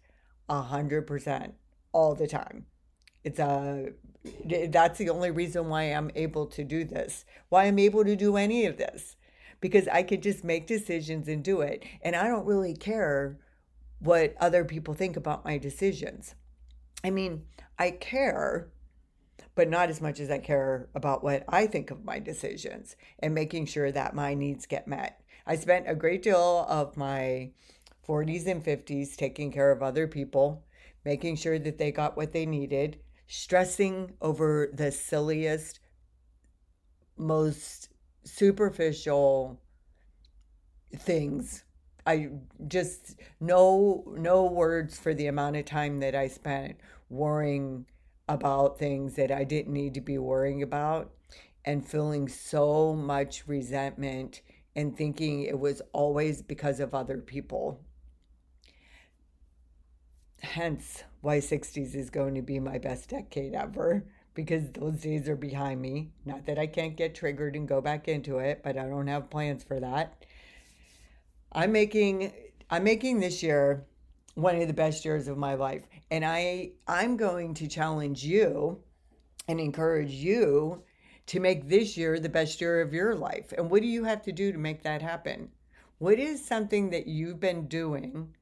a 0.48 0.62
hundred 0.62 1.08
percent 1.08 1.56
all 1.92 2.14
the 2.14 2.28
time 2.28 2.66
it's 3.24 3.40
uh, 3.40 3.90
a 3.90 3.92
that's 4.70 5.00
the 5.00 5.10
only 5.10 5.32
reason 5.32 5.68
why 5.68 5.84
I'm 5.84 6.12
able 6.16 6.46
to 6.48 6.64
do 6.64 6.84
this, 6.84 7.26
why 7.50 7.66
I'm 7.66 7.80
able 7.80 8.04
to 8.06 8.16
do 8.16 8.38
any 8.38 8.66
of 8.66 8.78
this, 8.78 9.16
because 9.60 9.88
I 9.88 10.04
could 10.04 10.22
just 10.22 10.44
make 10.44 10.68
decisions 10.68 11.28
and 11.28 11.44
do 11.44 11.62
it. 11.62 11.84
And 12.02 12.16
I 12.16 12.28
don't 12.28 12.46
really 12.46 12.76
care 12.76 13.40
what 14.00 14.36
other 14.40 14.64
people 14.64 14.94
think 14.94 15.16
about 15.16 15.46
my 15.46 15.58
decisions. 15.58 16.36
I 17.04 17.10
mean, 17.10 17.46
I 17.80 17.92
care, 17.92 18.70
but 19.56 19.70
not 19.70 19.90
as 19.90 20.02
much 20.02 20.20
as 20.20 20.30
I 20.30 20.38
care 20.38 20.90
about 20.94 21.24
what 21.24 21.44
I 21.50 21.66
think 21.66 21.90
of 21.90 22.06
my 22.06 22.20
decisions 22.20 22.96
and 23.20 23.34
making 23.34 23.66
sure 23.66 23.92
that 23.92 24.16
my 24.16 24.34
needs 24.34 24.66
get 24.66 24.88
met. 24.88 25.22
I 25.48 25.56
spent 25.56 25.90
a 25.90 25.96
great 25.96 26.22
deal 26.22 26.66
of 26.70 26.96
my 26.96 27.52
40s 28.08 28.46
and 28.46 28.64
50s 28.64 29.16
taking 29.16 29.52
care 29.52 29.72
of 29.72 29.82
other 29.82 30.08
people, 30.08 30.64
making 31.04 31.38
sure 31.38 31.58
that 31.58 31.80
they 31.80 31.92
got 31.92 32.16
what 32.16 32.34
they 32.34 32.46
needed 32.46 33.00
stressing 33.32 34.12
over 34.22 34.70
the 34.74 34.92
silliest, 34.92 35.80
most 37.16 37.88
superficial 38.26 39.58
things. 40.98 41.64
I 42.06 42.32
just 42.68 43.16
no 43.40 44.04
no 44.18 44.44
words 44.44 45.00
for 45.00 45.14
the 45.14 45.28
amount 45.28 45.56
of 45.56 45.64
time 45.64 46.02
that 46.02 46.14
I 46.14 46.28
spent 46.28 46.76
worrying 47.10 47.86
about 48.28 48.78
things 48.78 49.16
that 49.16 49.32
I 49.32 49.46
didn't 49.46 49.72
need 49.72 49.94
to 49.94 50.02
be 50.02 50.18
worrying 50.18 50.62
about 50.62 51.14
and 51.64 51.88
feeling 51.88 52.28
so 52.28 52.94
much 52.94 53.48
resentment 53.48 54.42
and 54.76 54.98
thinking 54.98 55.44
it 55.44 55.58
was 55.58 55.82
always 55.94 56.42
because 56.42 56.82
of 56.82 56.94
other 56.94 57.20
people. 57.20 57.80
Hence 60.42 61.04
why 61.22 61.38
60s 61.38 61.96
is 61.96 62.10
going 62.10 62.36
to 62.36 62.42
be 62.42 62.60
my 62.60 62.78
best 62.78 63.10
decade 63.10 63.54
ever 63.54 64.04
because 64.34 64.72
those 64.72 65.02
days 65.02 65.30
are 65.30 65.36
behind 65.36 65.82
me. 65.82 66.12
Not 66.26 66.46
that 66.48 66.58
I 66.58 66.68
can't 66.68 66.98
get 66.98 67.14
triggered 67.14 67.56
and 67.56 67.68
go 67.68 67.80
back 67.80 68.08
into 68.08 68.40
it, 68.40 68.62
but 68.64 68.78
I 68.78 68.88
don't 68.88 69.08
have 69.08 69.30
plans 69.30 69.64
for 69.64 69.80
that. 69.80 70.26
I'm 71.52 71.72
making 71.72 72.32
I'm 72.70 72.84
making 72.84 73.20
this 73.20 73.44
year 73.44 73.86
one 74.36 74.60
of 74.60 74.68
the 74.68 74.74
best 74.74 75.06
years 75.06 75.28
of 75.28 75.38
my 75.38 75.56
life. 75.56 75.84
And 76.10 76.26
I 76.26 76.72
I'm 76.88 77.18
going 77.18 77.54
to 77.56 77.68
challenge 77.68 78.24
you 78.24 78.82
and 79.48 79.60
encourage 79.60 80.12
you 80.12 80.82
to 81.28 81.40
make 81.40 81.68
this 81.68 81.96
year 81.98 82.20
the 82.20 82.30
best 82.30 82.60
year 82.60 82.82
of 82.82 82.94
your 82.94 83.14
life. 83.16 83.54
And 83.58 83.70
what 83.70 83.82
do 83.82 83.88
you 83.88 84.06
have 84.06 84.24
to 84.24 84.32
do 84.32 84.52
to 84.52 84.58
make 84.58 84.82
that 84.84 85.02
happen? 85.02 85.52
What 86.00 86.18
is 86.18 86.44
something 86.44 86.90
that 86.90 87.06
you've 87.06 87.40
been 87.40 87.68
doing 87.68 88.34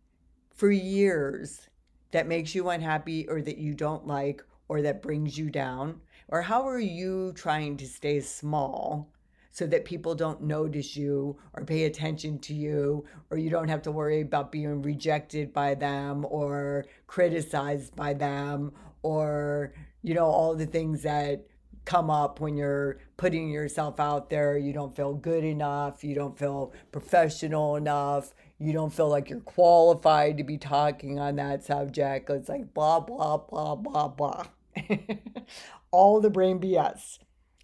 for 0.55 0.71
years 0.71 1.68
that 2.11 2.27
makes 2.27 2.55
you 2.55 2.69
unhappy 2.69 3.27
or 3.27 3.41
that 3.41 3.57
you 3.57 3.73
don't 3.73 4.07
like 4.07 4.43
or 4.67 4.81
that 4.81 5.01
brings 5.01 5.37
you 5.37 5.49
down? 5.49 6.01
Or 6.27 6.41
how 6.43 6.67
are 6.67 6.79
you 6.79 7.33
trying 7.33 7.77
to 7.77 7.87
stay 7.87 8.19
small 8.21 9.09
so 9.51 9.65
that 9.67 9.83
people 9.83 10.15
don't 10.15 10.43
notice 10.43 10.95
you 10.95 11.37
or 11.53 11.65
pay 11.65 11.85
attention 11.85 12.39
to 12.39 12.53
you 12.53 13.03
or 13.29 13.37
you 13.37 13.49
don't 13.49 13.67
have 13.67 13.81
to 13.81 13.91
worry 13.91 14.21
about 14.21 14.51
being 14.51 14.81
rejected 14.81 15.51
by 15.51 15.75
them 15.75 16.25
or 16.29 16.85
criticized 17.07 17.95
by 17.95 18.13
them 18.13 18.71
or 19.01 19.73
you 20.03 20.13
know 20.13 20.27
all 20.27 20.55
the 20.55 20.65
things 20.65 21.01
that 21.01 21.45
come 21.85 22.11
up 22.11 22.39
when 22.39 22.55
you're 22.55 22.99
putting 23.17 23.49
yourself 23.49 23.99
out 23.99 24.29
there? 24.29 24.57
You 24.57 24.71
don't 24.71 24.95
feel 24.95 25.15
good 25.15 25.43
enough. 25.43 26.03
You 26.03 26.13
don't 26.13 26.37
feel 26.37 26.71
professional 26.91 27.75
enough 27.75 28.33
you 28.59 28.73
don't 28.73 28.93
feel 28.93 29.09
like 29.09 29.29
you're 29.29 29.39
qualified 29.39 30.37
to 30.37 30.43
be 30.43 30.57
talking 30.57 31.19
on 31.19 31.35
that 31.37 31.63
subject 31.63 32.29
it's 32.29 32.49
like 32.49 32.73
blah 32.73 32.99
blah 32.99 33.37
blah 33.37 33.75
blah 33.75 34.07
blah 34.07 34.45
all 35.91 36.19
the 36.19 36.29
brain 36.29 36.59
bs 36.59 37.19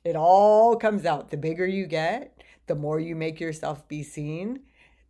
it 0.05 0.15
all 0.15 0.77
comes 0.77 1.03
out. 1.03 1.31
The 1.31 1.37
bigger 1.37 1.65
you 1.65 1.87
get, 1.87 2.43
the 2.67 2.75
more 2.75 2.99
you 2.99 3.15
make 3.15 3.39
yourself 3.39 3.87
be 3.87 4.03
seen, 4.03 4.59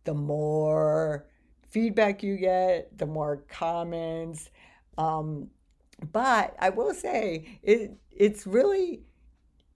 the 0.04 0.14
more 0.14 1.26
feedback 1.68 2.22
you 2.22 2.38
get, 2.38 2.96
the 2.96 3.06
more 3.06 3.44
comments. 3.48 4.48
Um, 4.96 5.50
but 6.12 6.56
I 6.58 6.70
will 6.70 6.94
say 6.94 7.60
it 7.62 7.92
it's 8.10 8.46
really 8.46 9.02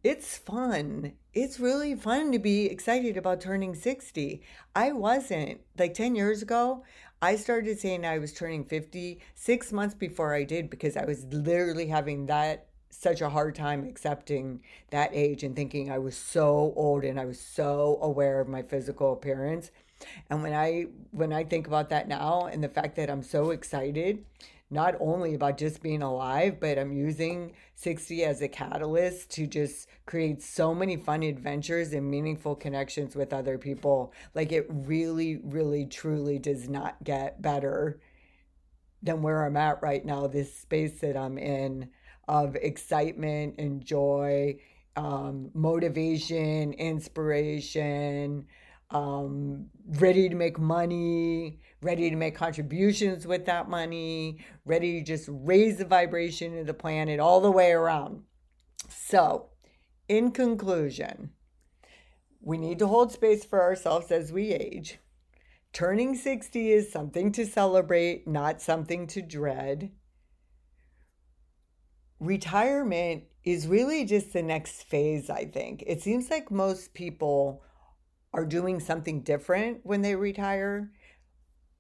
it's 0.03 0.39
fun. 0.39 1.13
It's 1.35 1.61
really 1.61 1.95
fun 1.95 2.33
to 2.33 2.39
be 2.39 2.67
excited 2.67 3.17
about 3.17 3.41
turning 3.41 3.75
60. 3.75 4.43
I 4.75 4.93
wasn't. 4.93 5.61
Like 5.79 5.95
10 5.95 6.15
years 6.15 6.43
ago, 6.43 6.85
I 7.21 7.37
started 7.37 7.79
saying 7.79 8.07
I 8.07 8.19
was 8.19 8.33
turning 8.33 8.65
50 8.65 9.21
six 9.35 9.73
months 9.73 9.95
before 9.95 10.35
I 10.35 10.45
did 10.45 10.71
because 10.71 10.97
I 10.97 11.05
was 11.05 11.25
literally 11.27 11.87
having 11.87 12.27
that 12.27 12.67
such 12.89 13.21
a 13.21 13.29
hard 13.29 13.55
time 13.55 13.87
accepting 13.87 14.61
that 14.91 15.11
age 15.13 15.45
and 15.45 15.55
thinking 15.55 15.91
I 15.91 15.99
was 15.99 16.17
so 16.17 16.73
old 16.77 17.05
and 17.05 17.21
I 17.21 17.27
was 17.27 17.39
so 17.39 17.99
aware 18.01 18.41
of 18.41 18.49
my 18.49 18.63
physical 18.63 19.13
appearance. 19.13 19.71
And 20.31 20.43
when 20.43 20.55
I 20.55 20.87
when 21.11 21.31
I 21.31 21.45
think 21.45 21.67
about 21.67 21.91
that 21.91 22.09
now 22.09 22.47
and 22.47 22.65
the 22.65 22.69
fact 22.71 22.97
that 22.97 23.11
I'm 23.11 23.23
so 23.23 23.51
excited 23.51 24.25
not 24.71 24.95
only 25.01 25.35
about 25.35 25.59
just 25.59 25.83
being 25.83 26.03
alive, 26.03 26.61
but 26.61 26.79
I'm 26.79 26.93
using 26.93 27.53
60 27.75 28.25
as 28.25 28.41
a 28.41 28.49
catalyst 28.49 29.31
to 29.33 29.47
just 29.47 29.89
create 30.07 30.43
so 30.43 30.75
many 30.75 30.97
fun 30.97 31.25
adventures 31.25 31.93
and 31.93 32.09
meaningful 32.09 32.55
connections 32.55 33.17
with 33.17 33.33
other 33.33 33.59
people. 33.59 34.13
Like 34.35 34.53
it 34.53 34.67
really, 34.69 35.41
really, 35.43 35.87
truly 35.87 36.39
does 36.39 36.69
not 36.69 37.03
get 37.03 37.43
better 37.43 38.01
than 39.03 39.23
where 39.23 39.45
I'm 39.45 39.57
at 39.57 39.83
right 39.83 40.05
now, 40.05 40.27
this 40.27 40.55
space 40.55 41.01
that 41.01 41.17
I'm 41.17 41.37
in 41.39 41.91
of 42.29 42.55
excitement 42.55 43.57
and 43.59 43.85
joy, 43.85 44.61
um, 44.95 45.51
motivation, 45.53 46.75
inspiration, 46.75 48.47
um, 48.91 49.67
ready 49.87 50.29
to 50.29 50.35
make 50.35 50.59
money, 50.59 51.61
ready 51.83 52.11
to 52.11 52.17
make 52.17 52.35
contributions 52.35 53.27
with 53.27 53.47
that 53.47 53.69
money, 53.69 54.39
ready 54.65 54.99
to 55.01 55.05
just 55.05 55.29
raise 55.31 55.79
the 55.79 55.85
vibration 55.85 56.59
of 56.59 56.67
the 56.67 56.75
planet 56.75 57.21
all 57.21 57.41
the 57.41 57.51
way 57.51 57.73
around. 57.73 58.23
So, 58.89 59.51
in 60.09 60.33
conclusion, 60.33 61.31
we 62.41 62.59
need 62.59 62.79
to 62.81 62.87
hold 62.87 63.13
space 63.13 63.45
for 63.45 63.63
ourselves 63.63 64.11
as 64.11 64.33
we 64.33 64.53
age. 64.53 64.99
Turning 65.73 66.17
60 66.17 66.73
is 66.73 66.91
something 66.91 67.31
to 67.33 67.47
celebrate, 67.47 68.27
not 68.27 68.61
something 68.61 69.07
to 69.09 69.23
dread 69.23 69.93
retirement 72.21 73.25
is 73.45 73.67
really 73.67 74.05
just 74.05 74.33
the 74.33 74.43
next 74.43 74.85
phase, 74.85 75.31
I 75.31 75.47
think. 75.47 75.83
It 75.87 76.03
seems 76.03 76.31
like 76.31 76.51
most 76.51 76.95
people 76.95 77.65
are 78.33 78.45
doing 78.45 78.81
something 78.81 79.23
different 79.23 79.81
when 79.83 80.03
they 80.03 80.15
retire. 80.15 80.91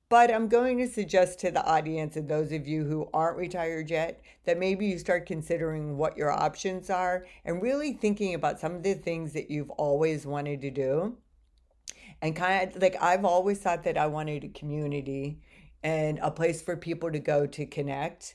But 0.08 0.32
I'm 0.32 0.48
going 0.48 0.78
to 0.78 0.88
suggest 0.88 1.38
to 1.40 1.52
the 1.52 1.64
audience 1.64 2.16
and 2.16 2.28
those 2.28 2.50
of 2.50 2.66
you 2.66 2.84
who 2.84 3.08
aren't 3.14 3.38
retired 3.38 3.90
yet 3.90 4.20
that 4.44 4.58
maybe 4.58 4.86
you 4.86 4.98
start 4.98 5.26
considering 5.26 5.96
what 5.96 6.16
your 6.16 6.32
options 6.32 6.90
are 6.90 7.26
and 7.44 7.62
really 7.62 7.92
thinking 7.92 8.34
about 8.34 8.58
some 8.58 8.74
of 8.74 8.82
the 8.82 8.94
things 8.94 9.32
that 9.34 9.50
you've 9.50 9.70
always 9.70 10.26
wanted 10.26 10.60
to 10.62 10.70
do. 10.70 11.16
And 12.20 12.34
kind 12.34 12.74
of 12.74 12.82
like 12.82 12.96
I've 13.00 13.24
always 13.24 13.60
thought 13.60 13.84
that 13.84 13.96
I 13.96 14.08
wanted 14.08 14.42
a 14.42 14.48
community 14.48 15.38
and 15.82 16.18
a 16.18 16.30
place 16.30 16.60
for 16.60 16.76
people 16.76 17.12
to 17.12 17.20
go 17.20 17.46
to 17.46 17.64
connect 17.64 18.34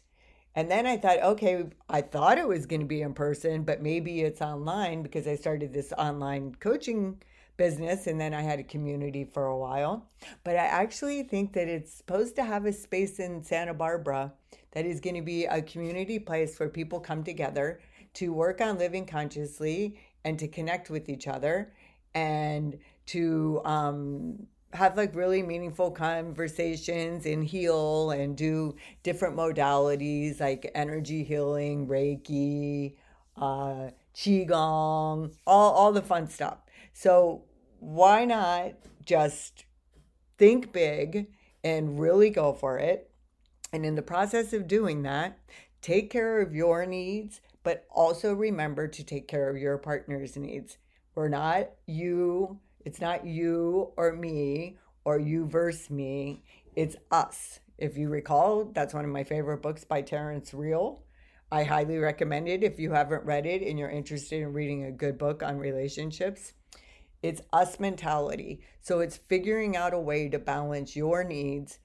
and 0.55 0.71
then 0.71 0.87
I 0.87 0.95
thought, 0.95 1.21
okay, 1.21 1.65
I 1.89 2.01
thought 2.01 2.37
it 2.37 2.47
was 2.47 2.65
going 2.65 2.79
to 2.79 2.87
be 2.87 3.01
in 3.01 3.13
person, 3.13 3.63
but 3.63 3.81
maybe 3.81 4.21
it's 4.21 4.41
online 4.41 5.03
because 5.03 5.27
I 5.27 5.35
started 5.35 5.73
this 5.73 5.91
online 5.97 6.55
coaching 6.55 7.21
business 7.57 8.07
and 8.07 8.19
then 8.19 8.33
I 8.33 8.41
had 8.41 8.59
a 8.59 8.63
community 8.63 9.23
for 9.23 9.45
a 9.45 9.57
while. 9.57 10.09
But 10.43 10.55
I 10.55 10.65
actually 10.65 11.23
think 11.23 11.53
that 11.53 11.67
it's 11.67 11.93
supposed 11.93 12.35
to 12.35 12.43
have 12.43 12.65
a 12.65 12.73
space 12.73 13.19
in 13.19 13.43
Santa 13.43 13.73
Barbara 13.73 14.33
that 14.71 14.85
is 14.85 14.99
going 14.99 15.15
to 15.15 15.21
be 15.21 15.45
a 15.45 15.61
community 15.61 16.19
place 16.19 16.59
where 16.59 16.69
people 16.69 16.99
come 16.99 17.23
together 17.23 17.79
to 18.15 18.33
work 18.33 18.61
on 18.61 18.77
living 18.77 19.05
consciously 19.05 19.99
and 20.23 20.39
to 20.39 20.47
connect 20.47 20.89
with 20.89 21.09
each 21.09 21.27
other 21.27 21.73
and 22.13 22.77
to 23.05 23.61
um, 23.65 24.47
have 24.73 24.97
like 24.97 25.15
really 25.15 25.43
meaningful 25.43 25.91
conversations 25.91 27.25
and 27.25 27.43
heal 27.43 28.11
and 28.11 28.35
do 28.35 28.75
different 29.03 29.35
modalities 29.35 30.39
like 30.39 30.69
energy 30.75 31.23
healing, 31.23 31.87
Reiki, 31.87 32.95
uh, 33.37 33.89
Qigong, 34.15 35.33
all, 35.45 35.71
all 35.73 35.91
the 35.91 36.01
fun 36.01 36.27
stuff. 36.27 36.57
So, 36.97 37.43
why 37.79 38.23
not 38.23 38.75
just 39.05 39.65
think 40.37 40.71
big 40.71 41.27
and 41.61 41.99
really 41.99 42.29
go 42.29 42.53
for 42.53 42.77
it? 42.77 43.11
And 43.73 43.85
in 43.85 43.95
the 43.95 44.01
process 44.01 44.53
of 44.53 44.65
doing 44.65 45.03
that, 45.03 45.37
take 45.81 46.09
care 46.09 46.39
of 46.39 46.55
your 46.55 46.85
needs, 46.85 47.41
but 47.63 47.85
also 47.89 48.33
remember 48.33 48.87
to 48.87 49.03
take 49.03 49.27
care 49.27 49.49
of 49.49 49.57
your 49.57 49.77
partner's 49.77 50.37
needs. 50.37 50.77
We're 51.15 51.27
not 51.27 51.71
you 51.85 52.61
it's 52.85 53.01
not 53.01 53.25
you 53.25 53.91
or 53.97 54.13
me 54.13 54.77
or 55.03 55.19
you 55.19 55.47
versus 55.47 55.89
me. 55.89 56.43
It's 56.77 56.95
us. 57.11 57.59
If 57.77 57.97
you 57.97 58.07
recall, 58.07 58.71
that's 58.73 58.93
one 58.93 59.03
of 59.03 59.11
my 59.11 59.25
favorite 59.25 59.61
books 59.61 59.83
by 59.83 60.01
Terrence 60.01 60.53
Real. 60.53 61.01
I 61.51 61.63
highly 61.63 61.97
recommend 61.97 62.47
it 62.47 62.63
if 62.63 62.79
you 62.79 62.91
haven't 62.91 63.25
read 63.25 63.45
it 63.45 63.63
and 63.63 63.77
you're 63.77 63.89
interested 63.89 64.41
in 64.41 64.53
reading 64.53 64.85
a 64.85 64.91
good 64.91 65.17
book 65.17 65.43
on 65.43 65.57
relationships. 65.57 66.53
It's 67.25 67.41
us 67.51 67.79
mentality. 67.79 68.61
So 68.81 68.99
it's 68.99 69.17
figuring 69.17 69.75
out 69.75 69.95
a 69.95 69.99
way 69.99 70.29
to 70.29 70.37
balance 70.37 70.95
your 70.95 71.23
needs 71.23 71.79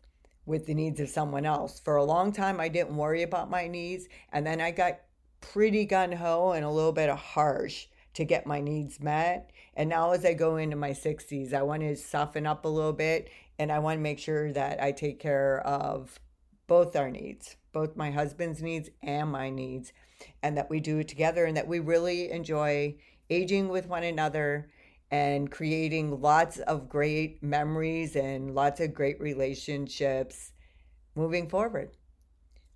with 0.45 0.67
the 0.67 0.75
needs 0.75 1.01
of 1.01 1.09
someone 1.09 1.47
else. 1.47 1.81
For 1.81 1.97
a 1.97 2.05
long 2.05 2.31
time, 2.31 2.61
I 2.61 2.69
didn't 2.69 2.95
worry 2.95 3.23
about 3.23 3.49
my 3.49 3.67
needs. 3.67 4.07
And 4.35 4.47
then 4.47 4.61
I 4.61 4.71
got 4.71 5.01
pretty 5.41 5.87
gun 5.87 6.13
ho 6.13 6.53
and 6.53 6.63
a 6.63 6.71
little 6.71 6.93
bit 6.93 7.09
of 7.09 7.17
harsh 7.17 7.87
to 8.13 8.25
get 8.27 8.47
my 8.47 8.61
needs 8.61 9.01
met. 9.01 9.51
And 9.75 9.89
now, 9.89 10.11
as 10.11 10.27
I 10.27 10.35
go 10.35 10.57
into 10.57 10.77
my 10.77 10.91
60s, 10.91 11.55
I 11.55 11.63
want 11.63 11.81
to 11.85 11.97
soften 11.97 12.47
up 12.47 12.67
a 12.67 12.69
little 12.69 12.93
bit 12.93 13.31
and 13.59 13.73
I 13.73 13.79
want 13.79 13.97
to 13.97 14.03
make 14.03 14.19
sure 14.19 14.53
that 14.53 14.83
I 14.83 14.93
take 14.93 15.21
care 15.21 15.61
of 15.61 16.21
both 16.67 16.95
our 16.95 17.11
needs, 17.11 17.57
both 17.73 17.97
my 17.97 18.11
husband's 18.11 18.61
needs 18.61 18.91
and 19.03 19.33
my 19.33 19.49
needs, 19.49 19.95
and 20.43 20.59
that 20.59 20.69
we 20.69 20.81
do 20.81 20.99
it 20.99 21.09
together 21.09 21.47
and 21.47 21.57
that 21.57 21.67
we 21.67 21.79
really 21.79 22.31
enjoy 22.31 22.97
aging 23.31 23.71
with 23.71 23.87
one 23.87 24.03
another 24.03 24.69
and 25.11 25.51
creating 25.51 26.21
lots 26.21 26.59
of 26.59 26.89
great 26.89 27.43
memories 27.43 28.15
and 28.17 28.55
lots 28.55 28.81
of 28.81 28.95
great 28.95 29.21
relationships 29.21 30.53
moving 31.15 31.49
forward. 31.49 31.91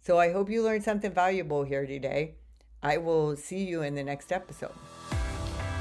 So 0.01 0.19
I 0.19 0.33
hope 0.33 0.51
you 0.51 0.63
learned 0.63 0.85
something 0.85 1.13
valuable 1.13 1.65
here 1.65 1.87
today. 1.87 2.35
I 2.83 2.99
will 2.99 3.37
see 3.37 3.65
you 3.65 3.83
in 3.83 3.95
the 3.95 4.05
next 4.05 4.33
episode. 4.33 4.75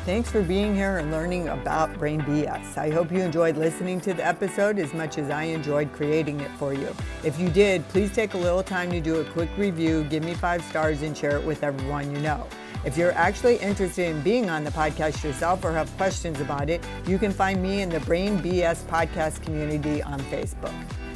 Thanks 0.05 0.29
for 0.29 0.43
being 0.43 0.75
here 0.75 0.97
and 0.97 1.11
learning 1.11 1.47
about 1.47 1.97
Brain 1.97 2.19
BS. 2.21 2.77
I 2.77 2.89
hope 2.89 3.09
you 3.09 3.19
enjoyed 3.19 3.55
listening 3.55 4.01
to 4.01 4.13
the 4.13 4.25
episode 4.25 4.77
as 4.77 4.93
much 4.93 5.17
as 5.17 5.29
I 5.29 5.43
enjoyed 5.43 5.93
creating 5.93 6.41
it 6.41 6.51
for 6.51 6.73
you. 6.73 6.93
If 7.23 7.39
you 7.39 7.47
did, 7.49 7.87
please 7.87 8.13
take 8.13 8.33
a 8.33 8.37
little 8.37 8.63
time 8.63 8.91
to 8.91 8.99
do 8.99 9.21
a 9.21 9.23
quick 9.23 9.49
review, 9.57 10.03
give 10.05 10.23
me 10.23 10.33
five 10.33 10.61
stars, 10.65 11.03
and 11.03 11.17
share 11.17 11.37
it 11.37 11.45
with 11.45 11.63
everyone 11.63 12.13
you 12.13 12.19
know. 12.19 12.47
If 12.85 12.97
you're 12.97 13.13
actually 13.13 13.57
interested 13.57 14.09
in 14.09 14.21
being 14.21 14.49
on 14.49 14.63
the 14.63 14.71
podcast 14.71 15.23
yourself 15.23 15.63
or 15.63 15.71
have 15.71 15.89
questions 15.95 16.41
about 16.41 16.69
it, 16.69 16.83
you 17.07 17.17
can 17.17 17.31
find 17.31 17.63
me 17.63 17.81
in 17.81 17.89
the 17.89 18.01
Brain 18.01 18.39
BS 18.39 18.83
podcast 18.85 19.41
community 19.41 20.03
on 20.03 20.19
Facebook. 20.23 20.73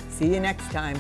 See 0.09 0.33
you 0.33 0.39
next 0.39 0.71
time. 0.71 0.99